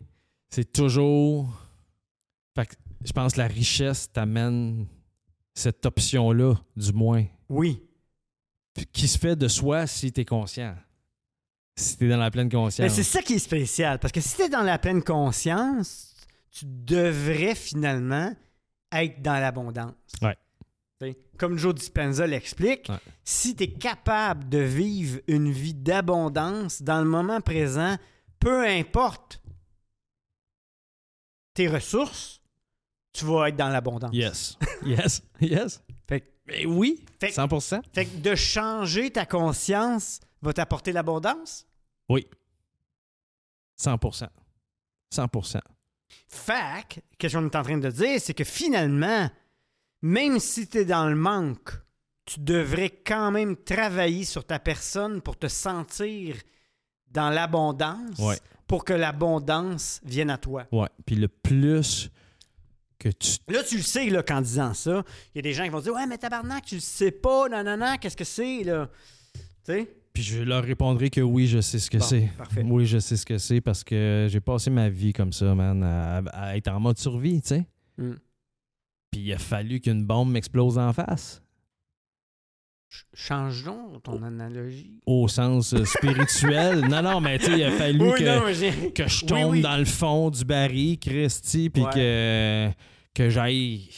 [0.51, 1.49] c'est toujours.
[2.55, 4.87] Fait que je pense que la richesse t'amène
[5.55, 7.81] cette option-là, du moins, Oui.
[8.93, 10.75] Qui se fait de soi si t'es conscient.
[11.77, 12.93] Si t'es dans la pleine Mais conscience.
[12.93, 13.99] c'est ça qui est spécial.
[13.99, 16.15] Parce que si tu es dans la pleine conscience,
[16.51, 18.35] tu devrais finalement
[18.93, 19.95] être dans l'abondance.
[20.23, 20.37] Ouais.
[21.37, 22.97] Comme Joe Dispenza l'explique, Ouais.
[23.23, 27.97] si tu es capable de vivre une vie d'abondance dans le moment présent,
[28.41, 29.41] peu importe
[31.55, 32.41] tes ressources,
[33.13, 34.11] tu vas être dans l'abondance.
[34.13, 34.59] Yes.
[34.85, 35.23] Yes.
[35.41, 35.83] Yes.
[36.09, 37.81] Fait que- Mais oui, Fait que- 100%.
[37.93, 41.67] Fait que de changer ta conscience va t'apporter l'abondance?
[42.09, 42.27] Oui.
[43.77, 44.29] 100%.
[45.11, 45.61] 100%.
[46.27, 49.31] Fac, qu'est-ce qu'on est en train de dire, c'est que finalement,
[50.03, 51.71] même si tu es dans le manque,
[52.25, 56.37] tu devrais quand même travailler sur ta personne pour te sentir
[57.11, 58.39] dans l'abondance, Ouais.
[58.67, 60.67] pour que l'abondance vienne à toi.
[60.73, 60.89] Ouais.
[61.07, 62.11] Puis le plus
[62.99, 63.39] que tu.
[63.49, 65.81] Là, tu le sais, là, qu'en disant ça, il y a des gens qui vont
[65.81, 68.91] dire Ouais, mais tabarnak, tu le sais pas, non, qu'est-ce que c'est, là?
[69.35, 69.95] Tu sais?
[70.13, 72.29] Puis je leur répondrai que oui, je sais ce que Bon, c'est.
[72.65, 75.83] Oui, je sais ce que c'est parce que j'ai passé ma vie comme ça, man,
[75.83, 77.67] à, à être en mode survie, tu sais.
[77.99, 78.15] Mm.
[79.11, 81.41] Puis il a fallu qu'une bombe m'explose en face.
[82.91, 85.01] Ch- Change donc ton analogie.
[85.07, 86.81] Au sens euh, spirituel.
[86.89, 89.61] non, non, mais tu sais, il a fallu Oui, que, non, je tombe oui.
[89.61, 91.91] dans le fond du baril, Christy, puis Ouais.
[91.95, 92.71] que,
[93.15, 93.89] que j'aille.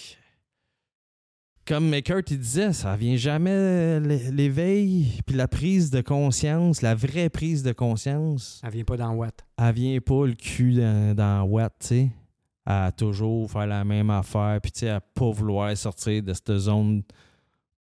[1.67, 6.97] Comme Kurt il disait, ça vient jamais l'é- l'éveil, puis la prise de conscience, la
[6.97, 8.61] vraie prise de conscience.
[8.65, 9.45] Elle vient pas dans Watt.
[9.57, 12.11] elle vient pas le cul dans, dans Watt, tu sais.
[12.67, 16.57] À toujours faire la même affaire, puis tu sais, à pas vouloir sortir de cette
[16.59, 17.03] zone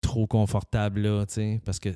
[0.00, 1.60] trop confortable-là, tu sais.
[1.64, 1.90] Parce que,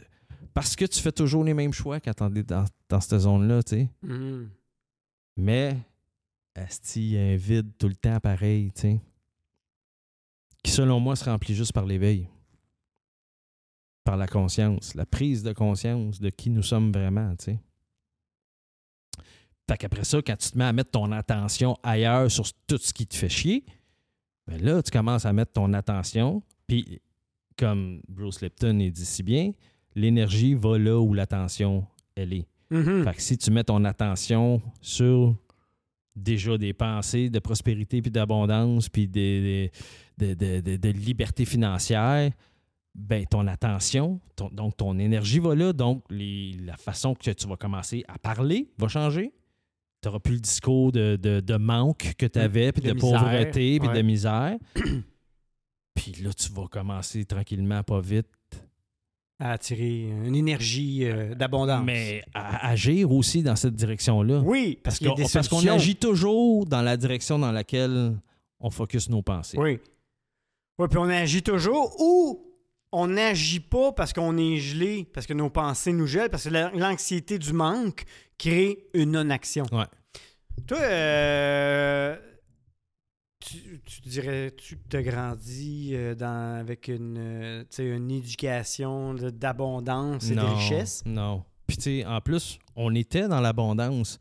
[0.52, 3.76] parce que tu fais toujours les mêmes choix quand t'es dans, dans cette zone-là, tu
[3.76, 3.90] sais.
[4.02, 4.50] Mhm.
[5.36, 5.76] Mais,
[6.54, 9.00] asti, il y a un vide tout le temps pareil, tu sais.
[10.62, 12.28] Qui, selon moi, se remplit juste par l'éveil.
[14.04, 17.60] Par la conscience, la prise de conscience de qui nous sommes vraiment, tu sais.
[19.68, 22.92] Fait qu'après ça, quand tu te mets à mettre ton attention ailleurs sur tout ce
[22.92, 23.64] qui te fait chier,
[24.46, 27.00] ben là, tu commences à mettre ton attention, puis
[27.56, 29.52] comme Bruce Lipton il dit si bien,
[29.94, 31.86] l'énergie va là où l'attention,
[32.16, 32.46] elle est.
[32.70, 33.04] Mhm.
[33.04, 35.36] Fait que si tu mets ton attention sur
[36.16, 39.68] déjà des pensées de prospérité puis d'abondance puis de,
[40.18, 42.30] de- de- de liberté financière,
[42.94, 45.72] ben ton attention, ton- donc ton énergie va là.
[45.72, 49.32] Donc les- la façon que tu vas commencer à parler va changer.
[50.02, 53.78] Tu n'auras plus le discours de, manque que tu avais, puis De de, misère, pauvreté,
[53.80, 53.94] puis ouais.
[53.96, 54.56] de misère.
[55.94, 58.26] puis là, tu vas commencer tranquillement, pas vite,
[59.40, 61.84] À attirer une énergie euh, d'abondance.
[61.84, 64.40] mais à agir aussi dans cette direction-là.
[64.40, 68.16] Oui, parce qu'on parce agit toujours dans la direction dans laquelle
[68.60, 69.58] on focus nos pensées.
[69.58, 69.78] Oui.
[70.78, 72.40] Oui, puis on agit toujours ou
[72.92, 76.50] on n'agit pas parce qu'on est gelé, parce que nos pensées nous gèlent, parce que
[76.50, 78.04] la- l'anxiété du manque
[78.38, 79.64] crée une non-action.
[79.72, 79.84] Ouais.
[80.66, 82.16] Toi, euh,
[83.44, 90.30] tu, tu dirais-tu que tu as grandi euh, dans, avec une, euh, une éducation d'abondance
[90.30, 91.02] et de richesse?
[91.04, 91.44] Non.
[91.66, 94.18] Puis, tu sais, en plus, on était dans l'abondance.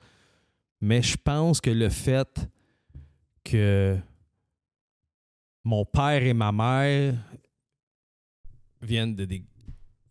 [0.82, 2.50] Mais je pense que le fait
[3.44, 3.98] que
[5.64, 7.16] mon père et ma mère
[8.82, 9.44] viennent de des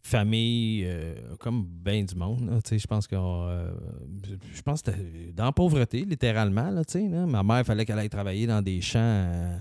[0.02, 2.50] familles euh, comme bien du monde.
[2.50, 4.82] là, Je pense que je pense
[5.34, 6.70] dans la pauvreté, littéralement.
[6.70, 7.26] Là, là.
[7.26, 8.98] Ma mère, il fallait qu'elle aille travailler dans des champs.
[9.00, 9.56] euh,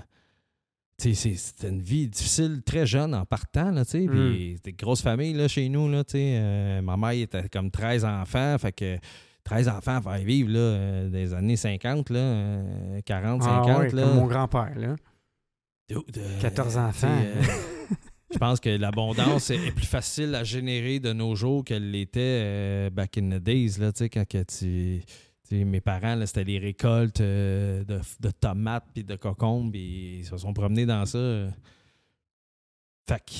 [0.97, 3.71] C'était une vie difficile, très jeune en partant.
[3.71, 5.89] Là, puis C'était une grosse famille là, chez nous.
[5.89, 6.03] Là.
[6.13, 8.55] Euh, ma mère était comme 13 enfants.
[8.59, 8.97] Fait que
[9.43, 13.79] 13 enfants à faire vivre là, euh, des années 50, là, euh, 40, Ah 50.
[13.79, 14.03] ouais, là.
[14.03, 14.95] comme mon grand-père, là.
[15.89, 17.07] Dude, euh, 14 enfants.
[18.31, 22.19] euh, je pense que l'abondance est plus facile à générer de nos jours qu'elle l'était
[22.21, 25.01] euh, back in the days, là, quand que tu...
[25.65, 30.37] mes parents, c'était les récoltes euh, de, de tomates puis de cocombes, puis ils se
[30.37, 31.19] sont promenés dans ça.
[33.09, 33.31] Fait que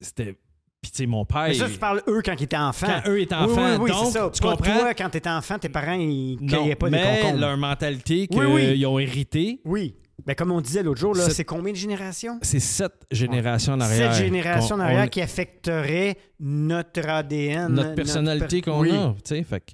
[0.00, 0.36] c'était...
[0.80, 1.44] Puis, tu sais, mon père...
[1.46, 2.88] Mais ça, tu parles eux quand ils étaient enfants.
[2.88, 4.30] quand eux étaient Oui, enfants, oui, oui, donc, c'est ça.
[4.34, 4.78] tu comprends?
[4.80, 7.38] Toi, quand t'étais enfant, tes parents, ils Non, cueillaient pas mais des concombres.
[7.40, 8.84] leur mentalité qu'ils Oui, oui.
[8.86, 9.94] ont hérité, Oui.
[10.26, 12.38] Ben, comme on disait l'autre jour, là, C'est- combien de générations?
[12.42, 14.14] c'est sept générations en arrière.
[14.14, 17.72] Cette génération en arrière on- qui affecterait notre ADN.
[17.72, 18.90] notre personnalité per- qu'on oui.
[18.92, 19.14] a.
[19.24, 19.72] tu sais, Fait que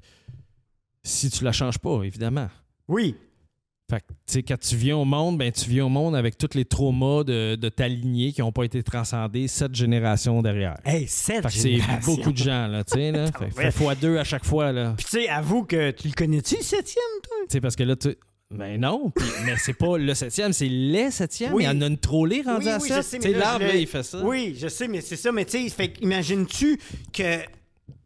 [1.02, 2.48] si tu la changes pas, évidemment.
[2.88, 3.14] Oui.
[3.90, 6.36] Fait que, tu sais, quand tu viens au monde, ben, tu viens au monde avec
[6.36, 10.76] tous les traumas de, de ta lignée qui n'ont pas été transcendés sept générations derrière.
[10.84, 11.10] Hey, que
[11.50, 13.26] c'est beaucoup de gens, là, tu sais, là.
[13.38, 14.92] Fait, fait fois deux à chaque fois, là.
[14.98, 17.36] Puis, tu sais, avoue que tu le connais-tu, le septième, toi?
[17.48, 18.14] Tu sais, parce que là, tu...
[18.50, 21.52] Ben non, puis- mais c'est pas le septième, c'est les septièmes.
[21.52, 21.64] Oui.
[21.64, 23.20] Il y en a une trollée rendue Oui, à oui, sept.
[23.20, 24.22] Tu là, l'arbre, il fait ça.
[24.24, 25.30] Oui, je sais, mais c'est ça.
[25.32, 26.78] Mais tu sais, imagines-tu
[27.12, 27.40] que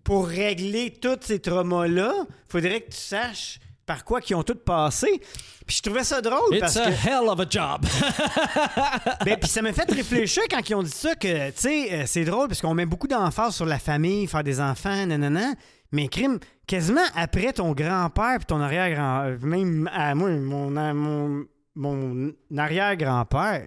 [0.02, 2.12] pour régler tous ces traumas-là,
[2.48, 5.20] faudrait que tu saches par quoi qu'ils ont tous passé.
[5.66, 7.08] Puis je trouvais ça drôle It's parce a que...
[7.08, 7.84] hell of a job.
[9.24, 12.02] Ben, puis ça m'a fait réfléchir quand ils ont dit ça que, tu sais, euh,
[12.06, 15.52] c'est drôle parce qu'on met beaucoup d'emphase sur la famille, faire des enfants, nanana.
[15.92, 19.24] Mais crime, quasiment après ton grand-père puis ton arrière-grand...
[19.26, 21.44] euh, Même à moi, mon, mon,
[21.76, 23.62] mon arrière-grand-père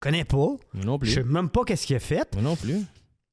[0.00, 0.48] connaît pas.
[0.74, 1.30] Non Je sais plus.
[1.32, 2.34] même pas qu'est-ce qu'il a fait.
[2.40, 2.78] Non plus.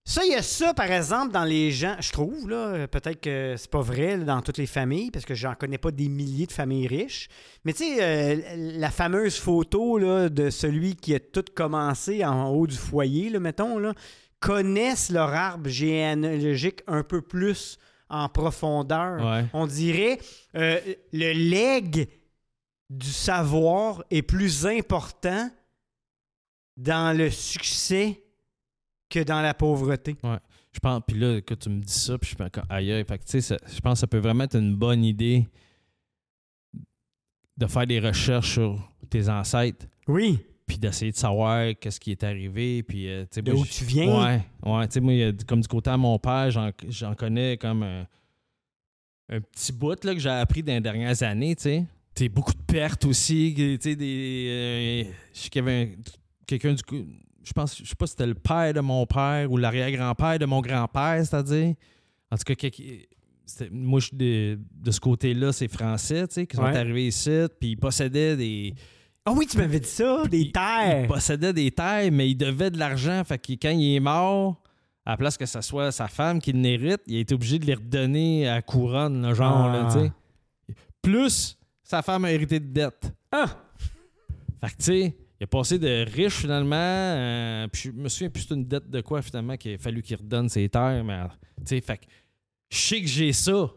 [0.09, 3.53] Ça, il y a ça, par exemple, dans les gens, je trouve, là, peut-être que
[3.55, 6.47] c'est pas vrai là, dans toutes les familles, parce que j'en connais pas des milliers
[6.47, 7.29] de familles riches.
[7.63, 8.41] Mais tu sais, euh,
[8.79, 13.39] la fameuse photo là, de celui qui a tout commencé en haut du foyer, là,
[13.39, 13.93] mettons, là,
[14.39, 17.77] connaissent leur arbre généalogique un peu plus
[18.09, 19.23] en profondeur.
[19.23, 19.45] Ouais.
[19.53, 20.17] On dirait
[20.55, 20.79] euh,
[21.13, 22.09] le leg
[22.89, 25.51] du savoir est plus important
[26.77, 28.23] dans le succès
[29.09, 30.15] que dans la pauvreté.
[30.71, 33.03] Je pense, puis là, que tu me dis ça, puis je pense ailleurs.
[33.07, 35.47] Fait que, tu sais, ça- je pense que ça peut vraiment être une bonne idée
[37.57, 40.39] de faire des recherches sur tes ancêtres, Oui.
[40.65, 44.23] puis d'essayer de savoir qu'est-ce qui est arrivé, puis, euh, De moi, où tu viens.
[44.23, 44.87] Ouais, ouais.
[44.87, 45.13] Tu sais, moi,
[45.47, 48.07] comme du côté à mon père, j'en, connais comme un,
[49.29, 52.29] un petit bout là, que j'ai appris dans les dernières années, tu sais.
[52.29, 55.05] Beaucoup de pertes aussi, tu sais, des...
[55.07, 56.01] euh, je sais qu'il y avait un-
[56.45, 57.05] quelqu'un du coup...
[57.43, 60.45] Je pense, je sais pas si c'était le père de mon père ou l'arrière-grand-père de
[60.45, 61.73] mon grand-père, c'est-à-dire.
[62.31, 62.69] En tout cas,
[63.71, 66.77] moi, je suis de, de ce côté-là, c'est français, tu sais, qui sont Ouais.
[66.77, 68.75] arrivés ici, puis ils possédaient des...
[69.25, 71.01] Ah oui, tu m'avais dit ça, des terres.
[71.03, 73.23] Il possédait des terres, mais il devait de l'argent.
[73.23, 74.61] Fait que quand il est mort,
[75.05, 77.65] à la place que ce soit sa femme qui l'hérite, il a été obligé de
[77.65, 79.73] les redonner à couronne, genre, Ah.
[79.73, 80.75] là, tu sais.
[81.01, 83.11] Plus, sa femme a hérité de dettes.
[83.31, 83.47] Ah!
[84.61, 86.75] Fait que, tu sais, il a passé de riche, finalement.
[86.75, 90.01] euh, puis je me souviens plus c'est une dette de quoi, finalement, qu'il a fallu
[90.01, 91.03] qu'il redonne ses terres.
[91.03, 91.19] Mais,
[91.59, 92.05] tu sais, fait que
[92.69, 93.71] je sais que j'ai ça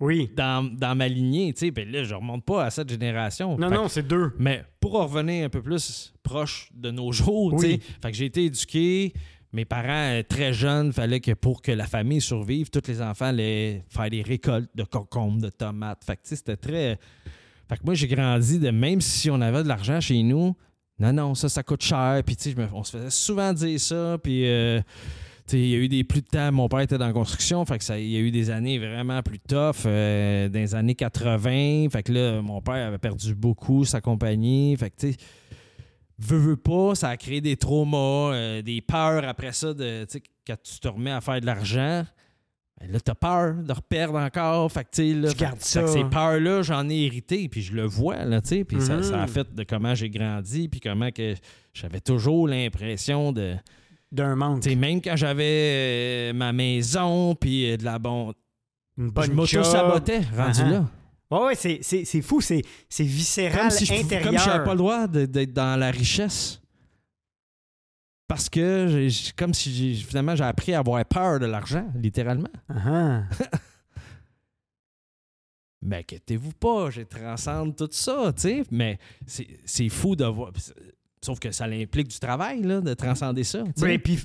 [0.00, 0.30] Oui.
[0.36, 1.70] dans, dans ma lignée, tu sais.
[1.70, 3.56] Ben là, je remonte pas à cette génération.
[3.56, 4.32] Non, Fait non, c'est deux.
[4.38, 8.16] mais pour en revenir un peu plus proche de nos jours, tu sais, fait que
[8.16, 9.12] j'ai été éduqué.
[9.52, 9.86] Mes parents,
[10.18, 14.10] euh, très jeunes, fallait que pour que la famille survive, tous les enfants allaient faire
[14.10, 16.02] des récoltes de concombres, de tomates.
[16.04, 16.98] Fait que, tu sais, c'était très.
[17.68, 20.56] Fait que moi, j'ai grandi de même si on avait de l'argent chez nous,
[20.98, 22.22] non, non, ça, ça coûte cher.
[22.24, 24.16] Puis, tu sais, on se faisait souvent dire ça.
[24.22, 24.84] Puis, euh, tu
[25.46, 26.52] sais, il y a eu des plus de temps.
[26.52, 27.64] Mon père était dans la construction.
[27.64, 29.86] Fait que ça, il y a eu des années vraiment plus tough.
[29.86, 31.88] euh, dans les années 80.
[31.90, 34.76] Fait que là, mon père avait perdu beaucoup sa compagnie.
[34.76, 35.18] Fait que, tu sais,
[36.18, 39.74] veux, veux pas, ça a créé des traumas, euh, des peurs après ça.
[39.74, 42.04] De, tu sais, quand tu te remets à faire de l'argent,
[42.80, 44.70] ben là, t'as peur de reperdre encore.
[44.72, 45.86] Fait que, là, Tu gardes fait que ça.
[45.86, 48.64] ces peurs-là, j'en ai hérité, puis je le vois, là, tu sais.
[48.64, 51.34] Puis ça, ça a fait de comment j'ai grandi, puis comment que
[51.72, 53.54] j'avais toujours l'impression de
[54.12, 54.64] d'un manque.
[54.66, 58.32] Même quand j'avais euh, ma maison, puis euh, de la bonne.
[58.96, 60.70] Une Je bonne m'auto-sabotais, rendu Uh-huh.
[60.70, 60.84] là.
[61.30, 62.62] Ouais, ouais, c'est, fou, c'est,
[63.00, 64.30] viscéral, Comme si je intérieur.
[64.30, 66.60] comme je n'avais pas le droit d'être dans la richesse.
[68.26, 72.48] Parce que j'ai- comme si finalement j'ai appris à avoir peur de l'argent, littéralement.
[72.68, 73.24] Ah,
[75.82, 78.62] Mais inquiétez-vous pas, j'ai transcende tout ça, tu sais.
[78.70, 80.50] Mais c'est fou de voir.
[81.20, 83.64] Sauf que ça implique du travail, là, de transcender ça.
[83.78, 84.18] Ouais, puis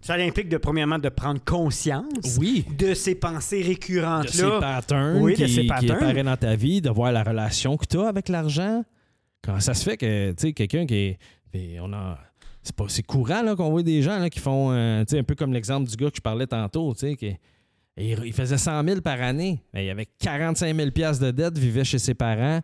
[0.00, 2.64] ça implique de, premièrement de prendre conscience oui.
[2.76, 4.58] de ces pensées De récurrentes ces là.
[4.60, 5.96] patterns, Oui, de qui, ces qui patterns.
[6.02, 8.84] apparaissent dans ta vie, de voir la relation que tu as avec l'argent.
[9.42, 11.16] Comment ça se fait que, tu sais, quelqu'un qui
[11.54, 11.78] est.
[11.80, 12.18] on a.
[12.66, 15.20] C'est pas c'est courant là, qu'on voit des gens là, qui font, euh, tu sais,
[15.20, 17.36] un peu comme l'exemple du gars que je parlais tantôt, qui
[17.96, 21.84] il, faisait 100 000 par année, mais il avait 45 000 piastres de dette, vivait
[21.84, 22.60] chez ses parents.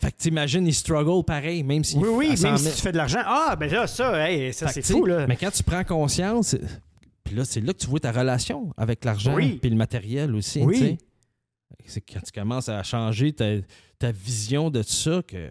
[0.00, 2.70] Fait que t'imagines, il struggle pareil, même si Oui, oui, à 100 même 000.
[2.70, 3.20] si tu fais de l'argent.
[3.22, 5.26] Ah, ben là, ça, hey, ça c'est fou, là.
[5.26, 6.56] Mais quand tu prends conscience,
[7.22, 9.58] puis là, c'est là que tu vois ta relation avec l'argent Oui.
[9.60, 10.62] puis le matériel aussi.
[10.62, 10.96] Oui.
[11.84, 13.56] C'est quand tu commences à changer ta,
[13.98, 15.50] ta vision de ça que.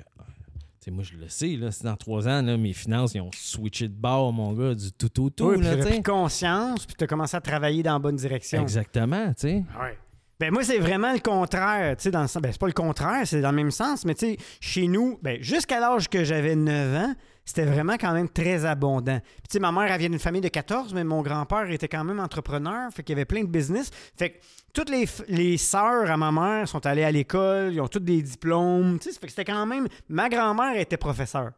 [0.89, 3.88] Moi, je le sais, là, c'est dans trois ans, là, mes finances, ils ont switché
[3.88, 5.50] de bord, mon gars, du tout, tout, tout.
[5.50, 5.89] Oui, puis là, tu as tu sais.
[5.96, 8.62] pris conscience, puis tu as commencé à travailler dans la bonne direction.
[8.62, 9.54] Exactement, tu sais.
[9.80, 9.98] Ouais.
[10.39, 12.74] Ben moi, c'est vraiment le contraire, tu sais, dans le sens- ben c'est pas le
[12.74, 16.24] contraire, c'est dans le même sens, mais tu sais, chez nous, ben jusqu'à l'âge que
[16.24, 17.13] j'avais 9 ans,
[17.46, 19.20] c'était vraiment quand même très abondant.
[19.20, 21.88] Puis tu sais, ma mère, elle vient d'une famille de 14, mais mon grand-père était
[21.88, 23.91] quand même entrepreneur, fait qu'il y avait plein de business.
[24.17, 24.38] Fait que
[24.74, 28.22] toutes les, les sœurs à ma mère sont allées à l'école, ils ont toutes des
[28.22, 29.88] diplômes, tu sais, fait que c'était quand même...
[30.10, 31.52] Ma grand-mère était professeure.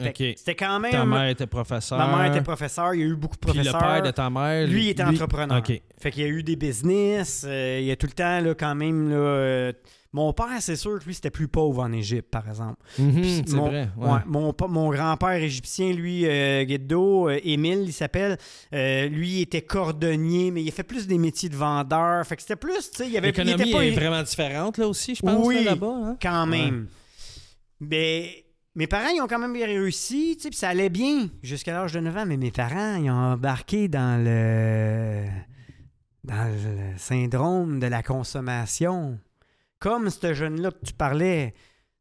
[0.00, 0.34] Fait que OK.
[0.36, 0.92] C'était quand même...
[0.92, 1.98] Ta mère était professeur.
[1.98, 3.80] Ma mère était professeure, il y a eu beaucoup de Puis le professeurs.
[3.80, 4.66] père de ta mère.
[4.68, 5.58] Lui, il était entrepreneur.
[5.58, 5.80] OK.
[6.00, 8.54] Fait qu'il y a eu des business, euh, il y a tout le temps, là,
[8.54, 9.72] quand même, là, euh,
[10.12, 12.78] mon père, c'est sûr que lui, c'était plus pauvre en Égypte, par exemple.
[12.98, 13.90] Mhm, c'est mon, vrai.
[13.96, 14.08] ouais.
[14.10, 18.38] ouais, mon, mon grand-père égyptien, lui, euh, Guido, euh, Émile, il s'appelle,
[18.72, 22.26] euh, lui, il était cordonnier, mais il a fait plus des métiers de vendeur.
[22.26, 24.88] Fait que c'était plus, tu sais, il y avait L'économie pas est vraiment différente, là
[24.88, 25.56] aussi, je pense, Oui.
[25.56, 25.86] là, là-bas.
[26.04, 26.16] hein?
[26.22, 26.86] quand même.
[27.80, 28.44] Mais
[28.74, 31.72] mes parents, ils ont quand même bien réussi, tu sais, puis ça allait bien jusqu'à
[31.74, 35.26] l'âge de 9 ans, mais mes parents, ils ont embarqué dans le
[36.24, 39.18] dans le syndrome de la consommation.
[39.80, 41.54] Comme ce jeune-là que tu parlais.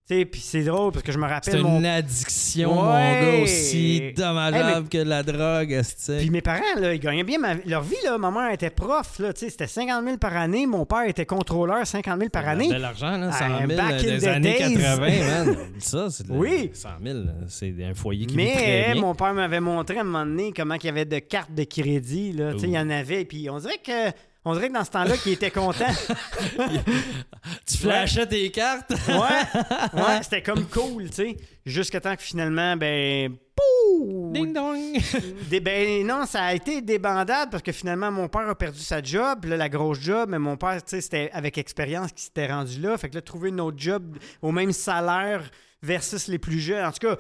[0.10, 4.14] Puis c'est drôle parce que je me C'est rappelle mon une addiction, mon gars, aussi
[4.16, 5.82] dommageable que la drogue.
[6.20, 7.98] Puis mes parents, là, ils gagnaient bien ma- leur vie.
[8.06, 8.18] Là.
[8.18, 9.20] Ma mère était prof.
[9.20, 10.66] Là, tu sais, c'était 50 000 par année.
[10.66, 12.70] Mon père était contrôleur, 50 000 par année.
[12.70, 14.74] De l'argent, là, 100 Ah, 000 back in des the années days.
[14.76, 14.98] 80,
[15.46, 15.58] man.
[15.80, 16.72] Ça, c'est Oui.
[16.74, 20.26] 100 000, là, c'est un foyer qui Mais mon père m'avait montré à un moment
[20.26, 22.32] donné comment il y avait de cartes de crédit.
[22.32, 22.54] Là.
[22.54, 23.26] Tu sais, Il y en avait.
[23.26, 24.12] Puis on dirait que.
[24.50, 25.86] On dirait que dans ce temps-là, il était content.
[27.66, 28.94] Tu flashais tes cartes?
[29.08, 31.38] Ouais, ouais c'était comme cool, tu sais.
[31.66, 33.36] Jusqu'à temps que finalement, ben.
[33.56, 34.32] Pouh!
[34.34, 34.78] Ding dong!
[35.50, 39.04] Des- ben non, ça a été débandade parce que finalement, mon père a perdu sa
[39.04, 42.48] job, là, la grosse job, mais mon père, tu sais, c'était avec expérience qu'il s'était
[42.48, 42.98] rendu là.
[42.98, 45.50] Fait que là, trouver une autre job au même salaire
[45.82, 46.86] versus les plus jeunes.
[46.86, 47.18] En tout cas,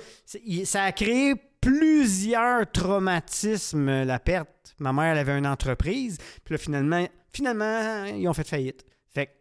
[0.63, 4.47] ça a créé plusieurs traumatismes, la perte.
[4.79, 8.85] Ma mère, elle avait une entreprise, puis là, finalement, finalement, ils ont fait faillite.
[9.09, 9.31] Fait que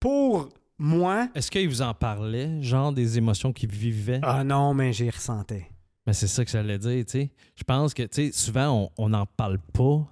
[0.00, 4.20] pour moi, Est-ce qu'ils vous en parlaient, genre des émotions qu'ils vivaient?
[4.22, 5.68] ah non, mais j'y ressentais.
[6.06, 7.30] Mais c'est ça que j'allais dire, tu sais.
[7.56, 10.06] Je pense que, tu sais, souvent, on n'en parle pas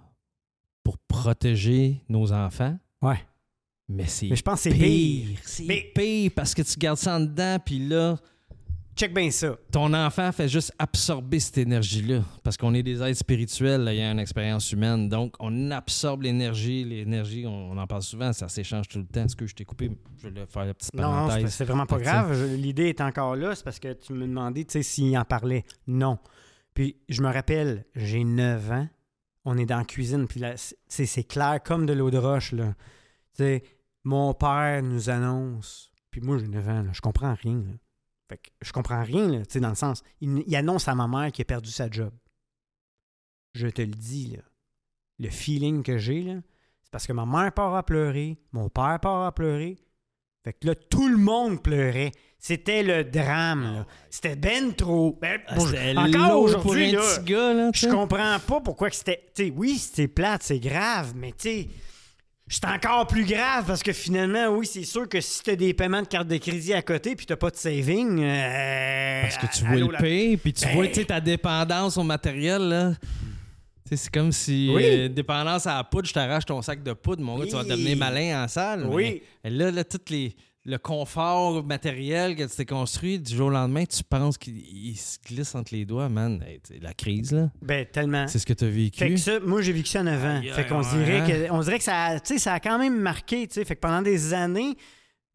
[0.82, 3.18] pour protéger nos enfants, Ouais.
[3.88, 5.26] mais c'est Mais je pense que c'est pire.
[5.28, 5.38] pire.
[5.44, 8.16] C'est Mais- pire parce que tu gardes ça en dedans, puis là,
[8.94, 9.56] Check bien ça.
[9.72, 12.22] ton enfant fait juste absorber cette énergie-là.
[12.44, 15.08] Parce qu'on est des êtres spirituels, il y a une expérience humaine.
[15.08, 16.84] Donc, on absorbe l'énergie.
[16.84, 19.24] L'énergie, on, on en parle souvent, ça s'échange tout le temps.
[19.24, 19.90] Est-ce que je t'ai coupé?
[20.22, 21.62] Je vais faire la petite Non, non, c'est- parenthèse.
[21.62, 22.54] vraiment pas grave.
[22.54, 23.54] L'idée est encore là.
[23.54, 25.64] C'est parce que tu me demandais, tu sais, s'il en parlait.
[25.86, 26.18] Non.
[26.74, 28.88] Puis je me rappelle, j'ai 9 ans.
[29.44, 30.26] On est dans la cuisine.
[30.28, 30.54] Puis là,
[30.86, 32.74] c'est clair comme de l'eau de roche, là.
[33.36, 33.62] Tu sais,
[34.04, 35.90] mon père nous annonce.
[36.10, 37.54] Puis moi, j'ai 9 ans, là, je comprends rien.
[37.56, 37.72] là.
[38.32, 40.02] Fait que je comprends rien, là, tu sais, dans le sens.
[40.22, 42.14] Il, il annonce à ma mère qui a perdu sa job.
[43.52, 44.42] Je te le dis, là.
[45.18, 46.24] Le feeling que j'ai,
[46.82, 49.76] c'est parce que ma mère part à pleurer, mon père part à pleurer.
[50.44, 52.12] Fait que là, tout le monde pleurait.
[52.38, 53.86] C'était le drame, là.
[54.08, 55.18] C'était ben trop.
[55.20, 59.52] Ben, Ah, bon, encore aujourd'hui, je comprends pas pourquoi c'était.
[59.54, 61.68] Oui, c'était plate, c'est grave, mais tu sais,
[62.52, 66.02] c'est encore plus grave parce que finalement, oui, c'est sûr que si t'as des paiements
[66.02, 68.20] de carte de crédit à côté puis t'as pas de saving.
[68.22, 71.96] euh, Parce que tu à- vois le la- paye, puis tu Ben- vois ta dépendance
[71.96, 72.92] au matériel, là.
[73.88, 74.82] Tu sais, C'est comme si, Oui.
[74.84, 77.64] euh, dépendance à la poudre, je t'arrache ton sac de poudre, mon gars, tu vas
[77.64, 78.86] devenir malin en salle.
[78.86, 79.22] Oui.
[79.44, 80.34] Mais là, là, toutes les,
[80.64, 84.96] le confort matériel que tu t'es construit, du jour au lendemain, tu penses qu'il il
[84.96, 86.40] se glisse entre les doigts, man?
[86.46, 87.50] Hey, la crise, là.
[87.60, 88.28] Ben, tellement.
[88.28, 88.98] C'est ce que tu as vécu.
[88.98, 90.40] Fait que ça, moi, j'ai vécu ça à 9 ans.
[90.40, 92.78] Aïe, fait qu'on se dirait ouais, que, on dirait que ça, a- ça a quand
[92.78, 93.48] même marqué.
[93.50, 94.76] Fait que pendant des années,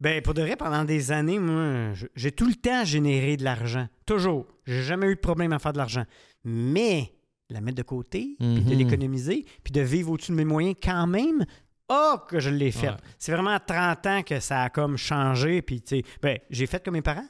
[0.00, 3.86] ben, pour de vrai, pendant des années, moi, j'ai tout le temps généré de l'argent.
[4.06, 4.46] Toujours.
[4.66, 6.04] J'ai jamais eu de problème à faire de l'argent.
[6.44, 7.12] Mais
[7.50, 8.78] la mettre de côté, puis de Mhm.
[8.78, 11.44] l'économiser, puis de vivre au-dessus de mes moyens quand même,
[11.88, 12.88] oh, que je l'ai fait.
[12.88, 12.96] Ouais.
[13.18, 16.66] C'est vraiment à 30 ans que ça a comme changé, puis tu sais, ben, j'ai
[16.66, 17.28] fait comme mes parents.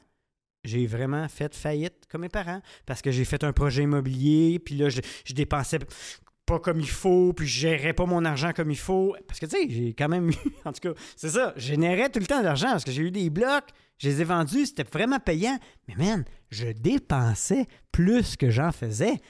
[0.65, 4.75] J'ai vraiment fait faillite comme mes parents parce que j'ai fait un projet immobilier, puis
[4.75, 5.79] là, je, je dépensais
[6.49, 9.15] pas comme il faut, puis je gérais pas mon argent comme il faut.
[9.27, 10.35] Parce que, tu sais, j'ai quand même eu,
[10.65, 13.03] en tout cas, c'est ça, je générais tout le temps de l'argent parce que j'ai
[13.03, 15.59] eu des blocs, je les ai vendus, c'était vraiment payant.
[15.87, 19.21] Mais man, je dépensais plus que j'en faisais.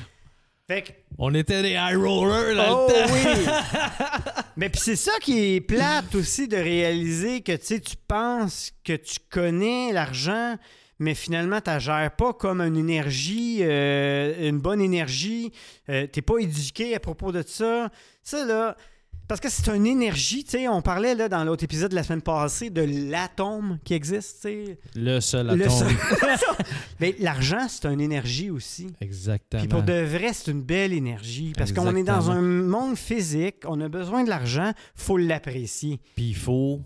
[0.69, 3.13] Fait que, On était des high rollers dans Oh le temps.
[3.15, 4.43] oui!
[4.57, 8.73] Mais puis c'est ça qui est plate aussi de réaliser que tu sais, tu penses
[8.85, 10.57] que tu connais l'argent,
[10.99, 15.53] mais finalement, tu ne gères pas comme une énergie, euh, une bonne énergie.
[15.89, 17.89] Euh, tu n'es pas éduqué à propos de ça.
[18.25, 18.77] Ça, là,
[19.29, 22.03] parce que c'est une énergie, tu sais, on parlait là, dans l'autre épisode de la
[22.03, 24.79] semaine passée de l'atome qui existe, tu sais.
[24.97, 25.79] Le seul Le atome.
[25.79, 26.37] seul-
[27.01, 28.89] Mais l'argent, c'est une énergie aussi.
[29.01, 29.61] Exactement.
[29.61, 31.53] Puis pour de vrai, c'est une belle énergie.
[31.57, 36.01] Parce qu'on est dans un monde physique, on a besoin de l'argent, faut l'apprécier.
[36.17, 36.81] Puis il faut,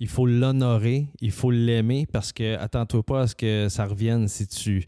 [0.00, 4.26] il faut l'honorer, il faut l'aimer parce que attends-toi pas à ce que ça revienne
[4.28, 4.84] si tu.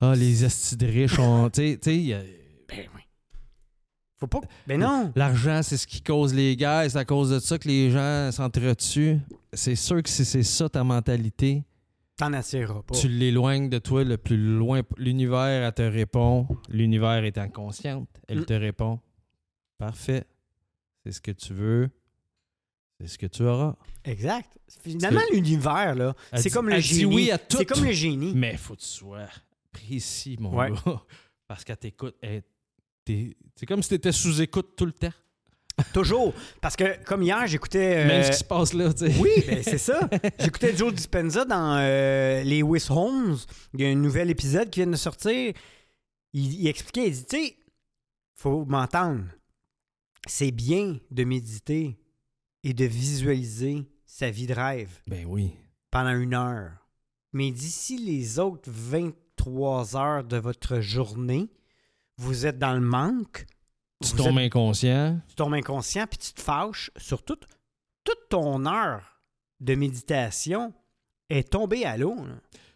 [0.00, 1.48] Ah, les estis riches ont.
[1.50, 2.18] Tu sais, tu sais, il y a-
[2.68, 3.02] Ben oui.
[4.30, 4.40] Faut pas.
[4.66, 5.12] Ben non.
[5.16, 8.30] l'argent, c'est ce qui cause les guerres, c'est à cause de ça que les gens
[8.32, 9.18] s'entretuent.
[9.52, 11.62] C'est sûr que si c'est ça ta mentalité,
[12.16, 12.94] T'en pas.
[12.98, 14.82] tu l'éloignes de toi le plus loin.
[14.96, 16.46] L'univers, elle te répond.
[16.68, 18.44] L'univers étant consciente, elle Mm.
[18.46, 19.00] te répond.
[19.78, 20.24] Parfait.
[21.04, 21.90] C'est ce que tu veux.
[23.00, 23.74] C'est ce que tu auras.
[24.04, 24.48] Exact.
[24.82, 27.04] Finalement, l'univers, là, c'est comme le génie.
[27.14, 27.58] oui à tout.
[27.58, 28.32] C'est comme le génie.
[28.34, 29.26] Mais il faut que tu sois
[29.72, 30.70] précis, mon Ouais.
[30.70, 31.02] gars.
[31.48, 32.14] Parce qu'elle t'écoute.
[32.22, 32.42] elle-
[33.06, 35.12] C'est comme si tu étais sous écoute tout le temps.
[35.92, 36.32] Toujours.
[36.60, 38.04] Parce que, comme hier, j'écoutais.
[38.04, 39.20] euh, Même ce qui se passe là, tu sais.
[39.20, 40.08] Oui, ben c'est ça.
[40.38, 43.36] J'écoutais Joe Dispenza dans euh, Les Wiss Homes.
[43.74, 45.52] Il y a un nouvel épisode qui vient de sortir.
[46.32, 47.56] Il, il expliquait, il dit, tu sais,
[48.36, 49.24] faut m'entendre.
[50.28, 51.98] C'est bien de méditer
[52.62, 55.54] et de visualiser sa vie de rêve Ben oui.
[55.90, 56.70] pendant une heure.
[57.32, 61.48] Mais d'ici les autres 23 heures de votre journée,
[62.18, 63.46] vous êtes dans le manque.
[64.02, 65.20] Tu vous tombes êtes- inconscient.
[65.28, 67.46] tu tombes inconscient puis tu te fâches sur toute,
[68.04, 69.20] toute ton heure
[69.60, 70.72] de méditation
[71.30, 72.16] est tombée à l'eau.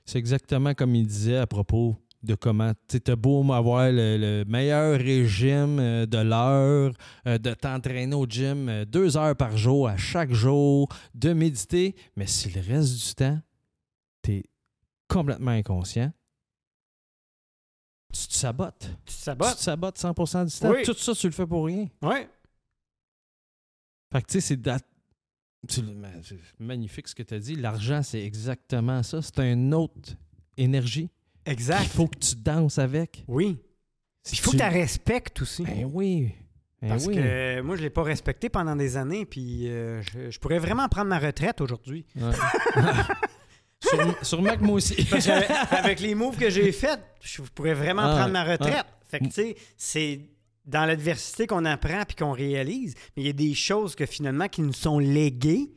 [0.07, 4.45] C'est exactement comme il disait à propos de comment tu as beau avoir le, le
[4.49, 6.93] meilleur régime euh, de l'heure,
[7.27, 11.95] euh, de t'entraîner au gym euh, deux heures par jour, à chaque jour, de méditer,
[12.17, 13.39] mais si le reste du temps,
[14.25, 14.45] tu es
[15.09, 16.11] complètement inconscient,
[18.13, 18.81] tu te sabotes.
[18.81, 19.57] Tu te Tu sabotes.
[19.57, 20.71] te sabotes 100% du temps.
[20.71, 20.83] Oui.
[20.85, 21.87] Tout ça, tu le fais pour rien.
[22.03, 22.29] Ouais.
[24.13, 24.79] Fait que tu sais, c'est dat-
[25.69, 25.83] tu
[26.59, 27.57] magnifique ce que tu as dit.
[27.57, 29.21] L'argent, c'est exactement ça.
[29.21, 30.11] C'est une autre
[30.57, 31.11] énergie.
[31.45, 31.83] Exact.
[31.83, 33.25] Il faut que tu danses avec.
[33.29, 33.59] Oui.
[34.23, 35.65] Si Il faut tu- que tu la respectes aussi.
[35.65, 36.33] Ben oui.
[36.81, 37.17] Ben Parce oui.
[37.17, 40.59] que moi, je ne l'ai pas respecté pendant des années, puis euh, je, je pourrais
[40.61, 42.07] vraiment prendre ma retraite aujourd'hui.
[42.17, 42.31] Ouais.
[43.83, 44.95] Sur- Sûrement que moi aussi.
[45.05, 45.29] Parce
[45.71, 48.85] avec les moves que j'ai faits, je pourrais vraiment Ah, prendre ma retraite.
[48.89, 48.99] ah.
[49.11, 50.21] Fait que, tu sais, c'est
[50.67, 54.49] dans l'adversité qu'on apprend puis qu'on réalise, mais il y a des choses que finalement
[54.49, 55.71] qui nous sont léguées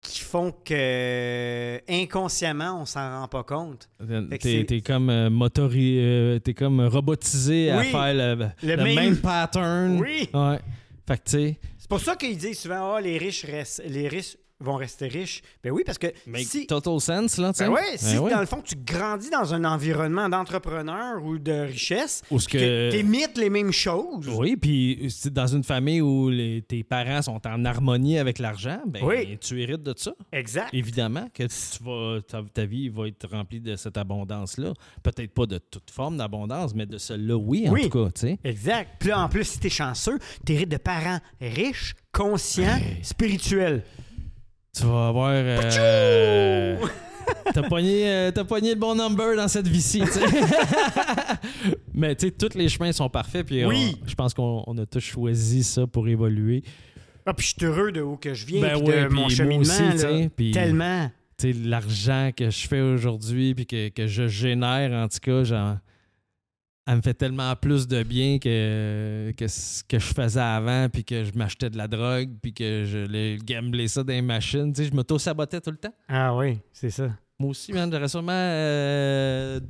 [0.00, 3.88] qui font que inconsciemment, on s'en rend pas compte.
[4.40, 8.94] T'es t'es comme euh, motori- euh, t'es comme robotisé à faire le, Le le même-
[8.96, 9.16] même...
[9.18, 10.00] pattern.
[10.00, 10.28] Oui.
[10.34, 10.58] Ouais.
[11.06, 14.08] Fait que tu sais, C'est pour ça qu'ils disent souvent, ah, les riches restent, les
[14.08, 15.42] riches vont rester riches.
[15.62, 17.66] Ben oui, parce que make si, total sense là, tu sais.
[17.66, 18.30] ben ouais, si Ben ouais.
[18.32, 22.90] dans le fond tu grandis dans un environnement d'entrepreneur ou de richesse, Ou ce que
[22.90, 24.28] t'émites les mêmes choses.
[24.28, 29.02] Oui, puis dans une famille où les- tes parents sont en harmonie avec l'argent, ben
[29.04, 29.38] Oui.
[29.40, 30.12] tu hérites de ça.
[30.32, 30.70] Exact.
[30.72, 34.72] Évidemment que tu vas, ta, ta vie va être remplie de cette abondance-là.
[35.02, 37.88] Peut-être pas de toute forme d'abondance, mais de celle-là, oui, en Oui.
[37.88, 38.38] tout cas, tu sais.
[38.44, 38.90] Exact.
[38.98, 42.98] Puis là, en plus, si t'es chanceux, t'hérites de parents riches, conscients, Hey.
[43.02, 43.82] spirituels.
[44.74, 45.32] Tu vas avoir...
[45.34, 46.76] euh,
[47.52, 50.02] T'as pogné, euh, t'as pogné le bon number dans cette vie-ci.
[51.94, 53.96] Mais tu sais, tous les chemins sont parfaits, puis Oui.
[54.06, 56.62] je pense qu'on on a tous choisi ça pour évoluer.
[57.26, 59.28] Ah, puis je suis heureux de où que je viens, Ben puis oui, de mon
[59.28, 59.60] cheminement.
[59.60, 60.28] aussi, là.
[60.34, 61.10] puis- Tellement.
[61.38, 65.44] tu sais, l'argent que je fais aujourd'hui puis que, que je génère, en tout cas,
[65.44, 65.76] genre,
[66.86, 71.04] elle me fait tellement plus de bien que, que ce que je faisais avant, puis
[71.04, 74.72] que je m'achetais de la drogue, puis que je gamblais ça dans les machines.
[74.72, 75.94] Tu sais, je m'auto-sabotais tout le temps.
[76.08, 77.10] Ah oui, c'est ça.
[77.38, 79.60] Moi aussi, man, j'aurais sûrement euh,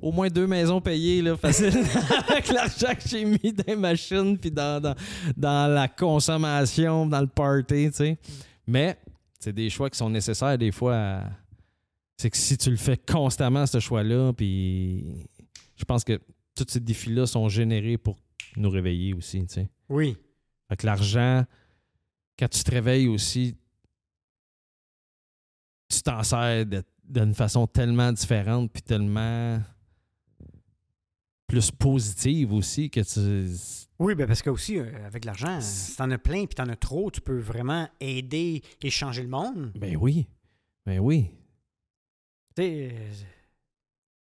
[0.00, 1.72] au moins deux maisons payées, là, facile,
[2.28, 4.94] avec l'argent que j'ai mis dans les machines, puis dans, dans,
[5.36, 8.18] dans la consommation, dans le party, tu sais.
[8.66, 8.98] Mais
[9.38, 10.94] c'est des choix qui sont nécessaires des fois.
[10.96, 11.30] à-
[12.16, 15.26] C'est que si tu le fais constamment, ce choix-là, puis
[15.76, 16.18] je pense que
[16.54, 18.18] tous ces défis-là sont générés pour
[18.56, 19.70] nous réveiller aussi, tu sais.
[19.88, 20.16] Oui.
[20.68, 21.44] Fait que l'argent,
[22.38, 23.56] quand tu te réveilles aussi,
[25.88, 26.64] tu t'en sers
[27.04, 29.60] d'une façon tellement différente puis tellement
[31.46, 33.54] plus positive aussi que tu.
[33.98, 36.76] Oui, ben parce que aussi, euh, avec l'argent, si t'en as plein puis t'en as
[36.76, 39.72] trop, tu peux vraiment aider et changer le monde.
[39.76, 40.26] Ben oui.
[40.84, 41.30] Ben oui.
[42.56, 43.12] Tu sais, euh,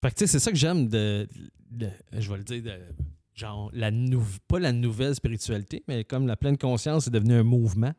[0.03, 1.29] Fait que tu sais, c'est ça que j'aime de,
[2.13, 2.73] Je vais le dire, de,
[3.35, 7.43] genre, la nou- pas la nouvelle spiritualité, mais comme la pleine conscience est devenu un
[7.45, 7.93] mouvement.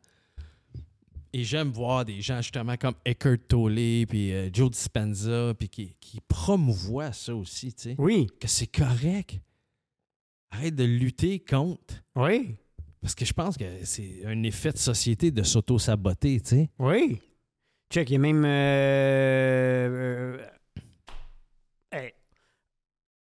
[1.32, 3.76] Et j'aime voir des gens justement comme Eckhart Tolle,
[4.07, 7.95] puis euh, Joe Dispenza, puis qui, qui promouvoient ça aussi, tu sais.
[7.99, 9.39] oui, Que c'est correct.
[10.51, 12.03] Arrête de lutter contre.
[12.15, 12.55] oui,
[12.99, 16.70] Parce que je pense que c'est un effet de société de s'auto-saboter, tu sais.
[16.80, 17.20] oui.
[17.91, 18.43] Check, il y a même...
[18.45, 20.47] Euh, euh,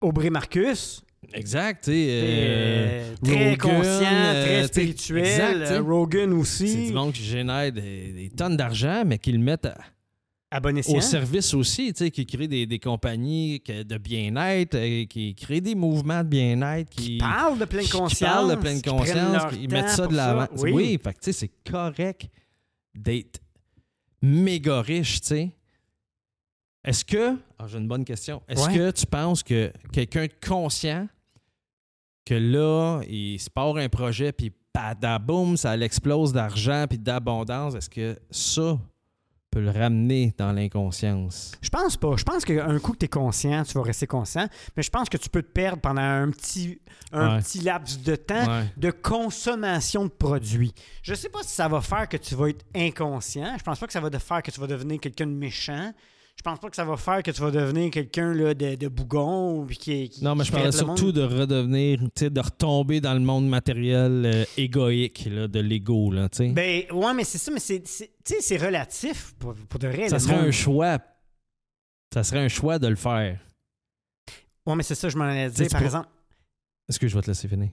[0.00, 5.24] Aubrey Marcus, Exact, euh, très Rogan, conscient, euh, très spirituel.
[5.24, 9.32] exact, euh, Rogan c'est aussi, du monde qui génère des, des tonnes d'argent, mais qui
[9.32, 9.76] le mettent à-
[10.52, 10.96] à bon escient.
[10.96, 14.76] au service aussi, tu sais, qui crée des, des compagnies de bien-être,
[15.08, 18.20] qui crée des mouvements de bien-être, qui, Qui parlent de pleine qui conscience.
[18.30, 20.46] parlent de pleine qui conscience, qui temps mettent ça de l'avant.
[20.58, 20.70] Oui.
[20.72, 22.28] Oui, fait que tu sais, c'est correct
[22.94, 23.40] d'être
[24.22, 25.55] méga riche, tu sais.
[26.86, 28.74] Est-ce que, ah, j'ai une bonne question, est-ce Ouais.
[28.76, 31.08] que tu penses que quelqu'un de conscient,
[32.24, 37.90] que là, il se part un projet, puis badaboum, ça l'explose d'argent, puis d'abondance, est-ce
[37.90, 38.78] que ça
[39.50, 41.52] peut le ramener dans l'inconscience?
[41.62, 42.14] Je pense pas.
[42.16, 44.46] Je pense qu'un coup que tu es conscient, tu vas rester conscient.
[44.76, 46.78] Mais je pense que tu peux te perdre pendant un petit,
[47.10, 47.42] un Ouais.
[47.42, 48.64] petit laps de temps Ouais.
[48.76, 50.74] de consommation de produits.
[51.02, 53.56] Je sais pas si ça va faire que tu vas être inconscient.
[53.58, 55.92] Je pense pas que ça va te faire que tu vas devenir quelqu'un de méchant.
[56.38, 59.64] Je pense pas que ça va faire que tu vas devenir quelqu'un de, de bougon.
[59.66, 60.96] Puis qui, qui- Non, mais je parlais monde.
[60.98, 66.28] surtout de redevenir, de retomber dans le monde matériel euh, égoïque, là, de l'ego, là.
[66.38, 67.82] Ben, ouais, mais c'est ça, mais c'est,
[68.58, 70.08] relatif pour, pour de vrai.
[70.08, 70.46] ça serait monde.
[70.48, 70.98] un choix.
[72.14, 73.40] Ça serait un choix de le faire.
[74.66, 75.68] Ouais, mais c'est ça, je m'en allais dire.
[75.70, 76.08] Par peux- exemple,
[76.88, 77.70] Est-ce que je vais te laisser finir?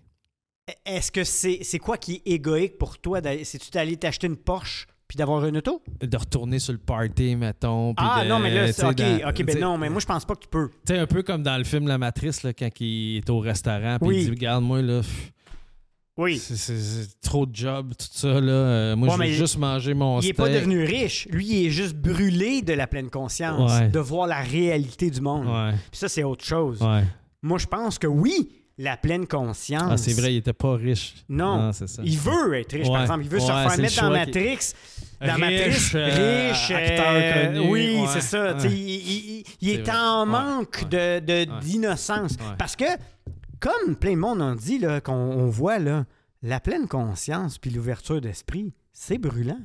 [0.86, 3.20] est-ce que c'est, c'est quoi qui est égoïque pour toi?
[3.43, 5.80] C'est-tu d'aller t'acheter une Porsche puis d'avoir une auto?
[6.01, 7.93] De retourner sur le party, mettons.
[7.93, 10.07] puis Ah de- non, mais là, c'est, ok, dans- ok, ben non, mais moi je
[10.07, 10.70] pense pas que tu peux.
[10.88, 13.38] Tu sais, un peu comme dans le film La Matrice, là, quand il est au
[13.38, 14.18] restaurant, puis Oui.
[14.22, 15.32] il dit Regarde-moi, là, pff,
[16.18, 16.39] Oui.
[16.39, 18.51] c'est- trop de job, tout ça, là.
[18.51, 20.36] Euh, moi, Ouais, je veux juste manger mon Il est steak.
[20.38, 21.28] pas devenu riche.
[21.30, 23.89] Lui, il est juste brûlé de la pleine conscience, Ouais.
[23.89, 25.45] de voir la réalité du monde.
[25.45, 26.80] Ouais, Puis ça, c'est autre chose.
[27.43, 29.84] Moi, je pense que oui, la pleine conscience.
[29.91, 31.15] Ah, c'est vrai, il était pas riche.
[31.30, 31.71] Non.
[31.74, 32.01] c'est ça.
[32.05, 33.24] Il veut être riche, par exemple.
[33.24, 34.74] Il veut se faire mettre dans qui- Matrix.
[35.21, 38.57] Dans Riche, Matrix, euh, riche, acteur euh, connu, Oui, ouais, c'est ça.
[38.65, 42.36] Il, il- il- est en manque de- de- d'innocence.
[42.57, 42.86] Parce que,
[43.59, 46.05] comme plein de monde en dit, qu'on on voit, là,
[46.41, 49.61] la pleine conscience puis l'ouverture d'esprit, c'est brûlant.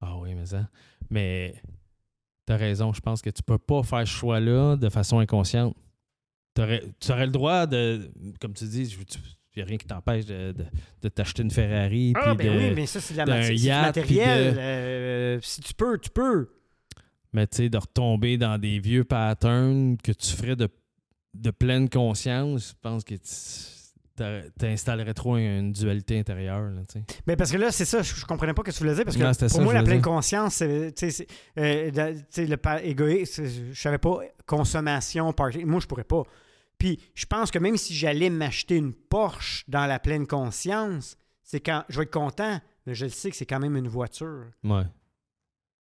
[0.00, 0.68] Ah oui, mais ça.
[1.10, 1.54] Mais
[2.44, 5.74] t'as raison, je pense que tu peux pas faire ce choix-là de façon inconsciente.
[6.56, 10.24] T'aurais- tu aurais le droit de, comme tu dis, il n'y a rien qui t'empêche
[10.26, 10.64] de, de-
[11.02, 12.12] de t'acheter une Ferrari.
[12.16, 13.84] Ah, puis ben de- oui, mais ça, c'est de la d'un mati- c'est du yacht,
[13.96, 14.54] matériel.
[14.54, 16.48] de- euh, si tu peux, tu peux.
[17.32, 20.68] Mais tu sais, de retomber dans des vieux patterns que tu ferais de,
[21.34, 23.20] de pleine conscience, je pense que tu
[24.58, 26.70] t'installerais trop une dualité intérieure.
[26.70, 27.04] Là, tu sais.
[27.26, 29.04] Mais parce que là, c'est ça, je, je comprenais pas ce que tu voulais dire.
[29.04, 30.04] Parce que Non, pour ça, moi, je la pleine dire.
[30.10, 31.26] conscience, c'est, tu sais,
[31.56, 35.64] c'est, euh, le c'est- je savais pas, consommation, party.
[35.66, 36.22] Moi, je pourrais pas.
[36.78, 41.60] Puis, je pense que même si j'allais m'acheter une Porsche dans la pleine conscience, c'est
[41.60, 44.46] quand je vais être content, mais je le sais que c'est quand même une voiture.
[44.64, 44.84] Ouais.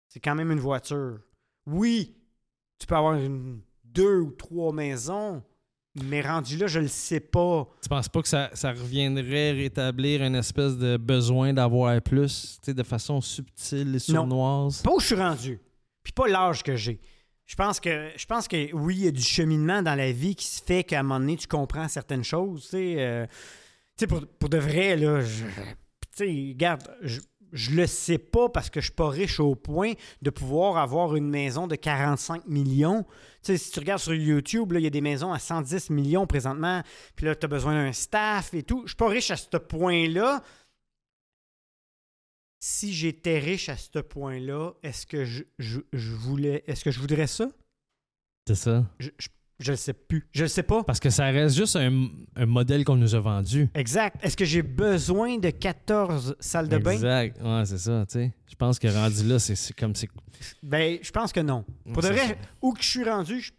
[0.09, 1.19] C'est quand même une voiture.
[1.67, 2.17] Oui,
[2.79, 5.43] tu peux avoir une, deux ou trois maisons,
[5.95, 7.69] mais rendu là, je le sais pas.
[7.83, 12.67] Tu penses pas que ça, ça reviendrait rétablir une espèce de besoin d'avoir plus, tu
[12.67, 14.83] sais, de façon subtile et sournoise?
[14.83, 15.61] Pas où je suis rendu,
[16.03, 17.01] puis pas l'âge que j'ai.
[17.49, 20.37] Je pense que je pense que oui, il y a du cheminement dans la vie
[20.37, 22.71] qui se fait qu'à un moment donné, tu comprends certaines choses.
[22.75, 23.27] Euh,
[24.09, 25.45] pour, pour de vrai, là, je-
[26.21, 27.21] regarde, je-
[27.75, 31.31] le sais pas parce que je suis pas riche au point de pouvoir avoir une
[31.31, 33.05] maison de 45 millions.
[33.43, 36.27] Tu sais, si tu regardes sur YouTube, il y a des maisons à 110 millions
[36.27, 36.83] présentement,
[37.17, 38.83] puis là, tu as besoin d'un staff et tout.
[38.85, 40.43] Je suis pas riche à ce point-là.
[42.61, 46.99] Si j'étais riche à ce point-là, est-ce que je, je- je voulais est-ce que je
[46.99, 47.49] voudrais ça?
[48.49, 48.85] C'est ça.
[48.99, 49.11] Je,
[49.71, 50.27] le sais plus.
[50.33, 50.83] Je le sais pas.
[50.85, 53.69] Parce que ça reste juste un, un modèle qu'on nous a vendu.
[53.75, 54.17] Exact.
[54.25, 56.93] Est-ce que j'ai besoin de 14 salles de bain?
[56.93, 57.41] Exact.
[57.43, 58.05] Ouais, c'est ça.
[58.15, 59.93] Je pense que rendu là, c'est comme.
[60.63, 61.65] Ben, je pense que non.
[61.93, 62.35] Pour de vrai, ça.
[62.63, 63.53] où que je suis rendu, je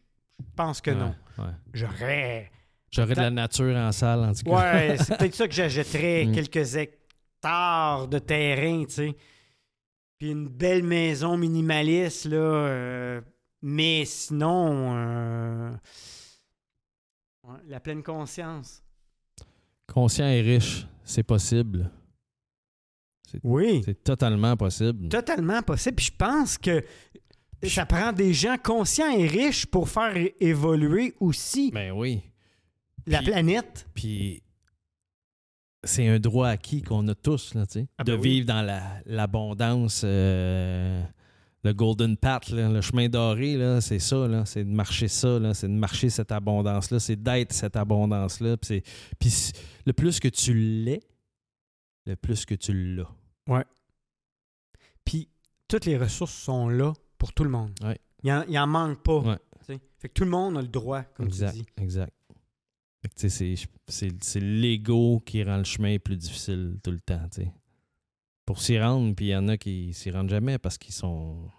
[0.55, 1.13] pense que non.
[1.37, 1.51] Ouais, ouais.
[1.73, 2.51] J'aurais.
[2.91, 4.73] J'aurais de la nature en salle, en tout cas.
[4.73, 6.31] Ouais, c'est peut-être ça que j'achèterais Mm.
[6.33, 6.75] quelques
[7.39, 9.15] hectares de terrain, tu sais.
[10.17, 12.37] Puis une belle maison minimaliste, là.
[12.37, 13.21] euh,
[13.61, 15.71] mais sinon, euh,
[17.43, 18.83] ouais, la pleine conscience.
[19.87, 21.89] Conscient et riche, c'est possible.
[23.43, 23.81] Oui.
[23.85, 25.07] C'est totalement possible.
[25.09, 25.95] Totalement possible.
[25.95, 26.83] Puis je pense que
[27.63, 32.21] ça prend des gens conscients et riches pour faire évoluer aussi Ben oui.
[33.05, 33.87] la puis- planète.
[33.93, 34.41] Puis
[35.83, 37.63] c'est un droit acquis qu'on a tous, là,
[37.97, 38.29] Ah de ben oui.
[38.29, 41.03] vivre dans la- l'abondance, euh,
[41.63, 45.67] le golden path, là, le chemin doré, c'est ça, là, c'est de marcher ça, c'est
[45.67, 48.57] de marcher cette abondance-là, c'est d'être cette abondance-là.
[48.57, 49.51] Puis
[49.85, 51.01] le plus que tu l'es,
[52.05, 53.09] le plus que tu l'as.
[55.05, 55.29] Puis
[55.67, 57.71] toutes les ressources sont là pour tout le monde.
[57.83, 57.99] Ouais.
[58.23, 59.19] Il en, il en manque pas.
[59.19, 59.37] Ouais.
[60.01, 61.65] Fait que tout le monde a le droit, comme exact, tu dis.
[61.77, 62.13] exact.
[62.27, 67.27] Fait que, tu sais, c'est- l'ego qui rend le chemin plus difficile tout le temps,
[67.31, 67.53] tu sais.
[68.45, 71.49] Pour s'y rendre, puis il y en a qui s'y rendent jamais parce qu'ils sont...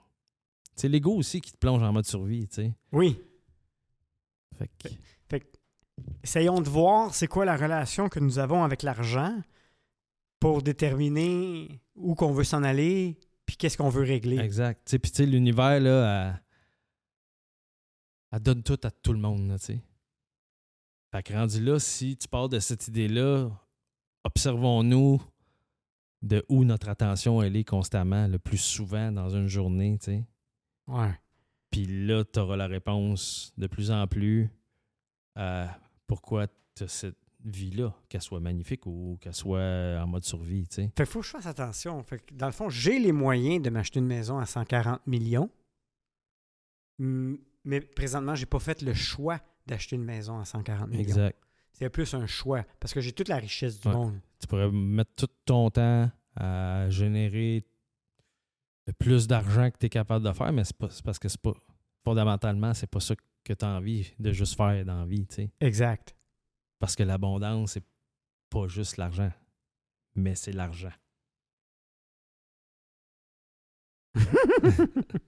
[0.74, 2.74] C'est l'ego aussi qui te plonge en mode survie, tu sais.
[2.92, 3.18] Oui.
[4.58, 4.68] Fait
[5.40, 5.46] que...
[6.22, 9.38] Essayons de voir c'est quoi la relation que nous avons avec l'argent
[10.38, 14.38] pour déterminer où qu'on veut s'en aller puis qu'est-ce qu'on veut régler.
[14.38, 14.96] Exact.
[14.98, 16.42] Puis l'univers, là, elle,
[18.32, 19.80] elle donne tout à tout le monde, là, tu sais.
[21.12, 23.50] Fait que rendu là, si tu pars de cette idée-là,
[24.24, 25.20] observons-nous
[26.22, 30.24] de où notre attention elle est constamment, le plus souvent dans une journée, tu sais.
[30.86, 31.18] Ouais.
[31.70, 34.50] Puis là, tu auras la réponse de plus en plus
[35.36, 36.46] à pourquoi
[36.76, 40.92] tu as cette vie-là, qu'elle soit magnifique ou qu'elle soit en mode survie, tu sais.
[40.96, 42.02] Fait faut que je fasse attention.
[42.02, 45.50] Fait que dans le fond, j'ai les moyens de m'acheter une maison à 140 millions.
[46.98, 49.40] Mais présentement, j'ai pas fait le choix
[49.70, 51.00] d'acheter une maison à 140 millions.
[51.02, 51.38] Exact.
[51.72, 53.94] C'est plus un choix parce que j'ai toute la richesse du Ouais.
[53.94, 54.20] monde.
[54.40, 57.64] Tu pourrais mettre tout ton temps à générer
[58.86, 61.40] le plus d'argent que tu es capable de faire, mais c'est pas- parce que c'est
[61.40, 61.52] pas
[62.04, 63.14] fondamentalement, c'est pas ça
[63.44, 65.50] que tu as envie de juste faire dans la vie, tu sais.
[65.60, 66.14] Exact.
[66.78, 67.84] Parce que l'abondance, c'est
[68.50, 69.30] pas juste l'argent,
[70.14, 70.92] mais c'est l'argent.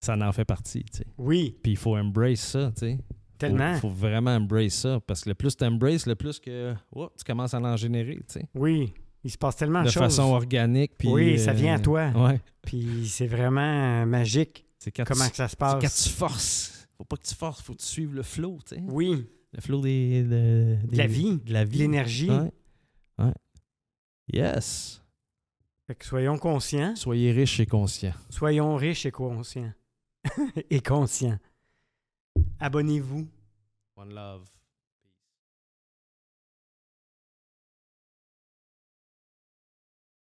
[0.00, 1.06] Ça en fait partie, tu sais.
[1.18, 2.98] Oui, Puis il faut embrace ça, tu sais.
[3.38, 3.74] Tellement.
[3.74, 5.00] Il faut vraiment embrace ça.
[5.06, 8.16] Parce que le plus tu embraces, le plus que oh, tu commences à en générer,
[8.16, 8.46] tu sais.
[8.54, 8.92] Oui,
[9.24, 10.02] il se passe tellement de, De choses.
[10.02, 10.92] façon organique.
[10.98, 12.10] Puis, Oui, ça euh, vient à toi.
[12.14, 12.40] Ouais.
[12.62, 16.04] Puis c'est vraiment euh, magique C'est quand, comment tu, que ça se c'est quand passe.
[16.04, 16.88] tu forces.
[16.96, 18.82] Faut pas que tu forces, faut que tu suives le flow, tu sais.
[18.88, 21.38] Oui, Le flow des, de, De la vie.
[21.44, 21.78] De la vie.
[21.78, 22.30] l'énergie.
[22.30, 22.52] Ouais.
[23.18, 23.32] Ouais.
[24.32, 25.02] Yes.
[25.86, 28.14] Fait que soyons conscients, Soyez riches et conscients.
[28.30, 29.72] soyons riches et conscients.
[30.70, 31.38] et conscients.
[32.60, 33.28] Abonnez-vous.
[33.96, 34.55] One love.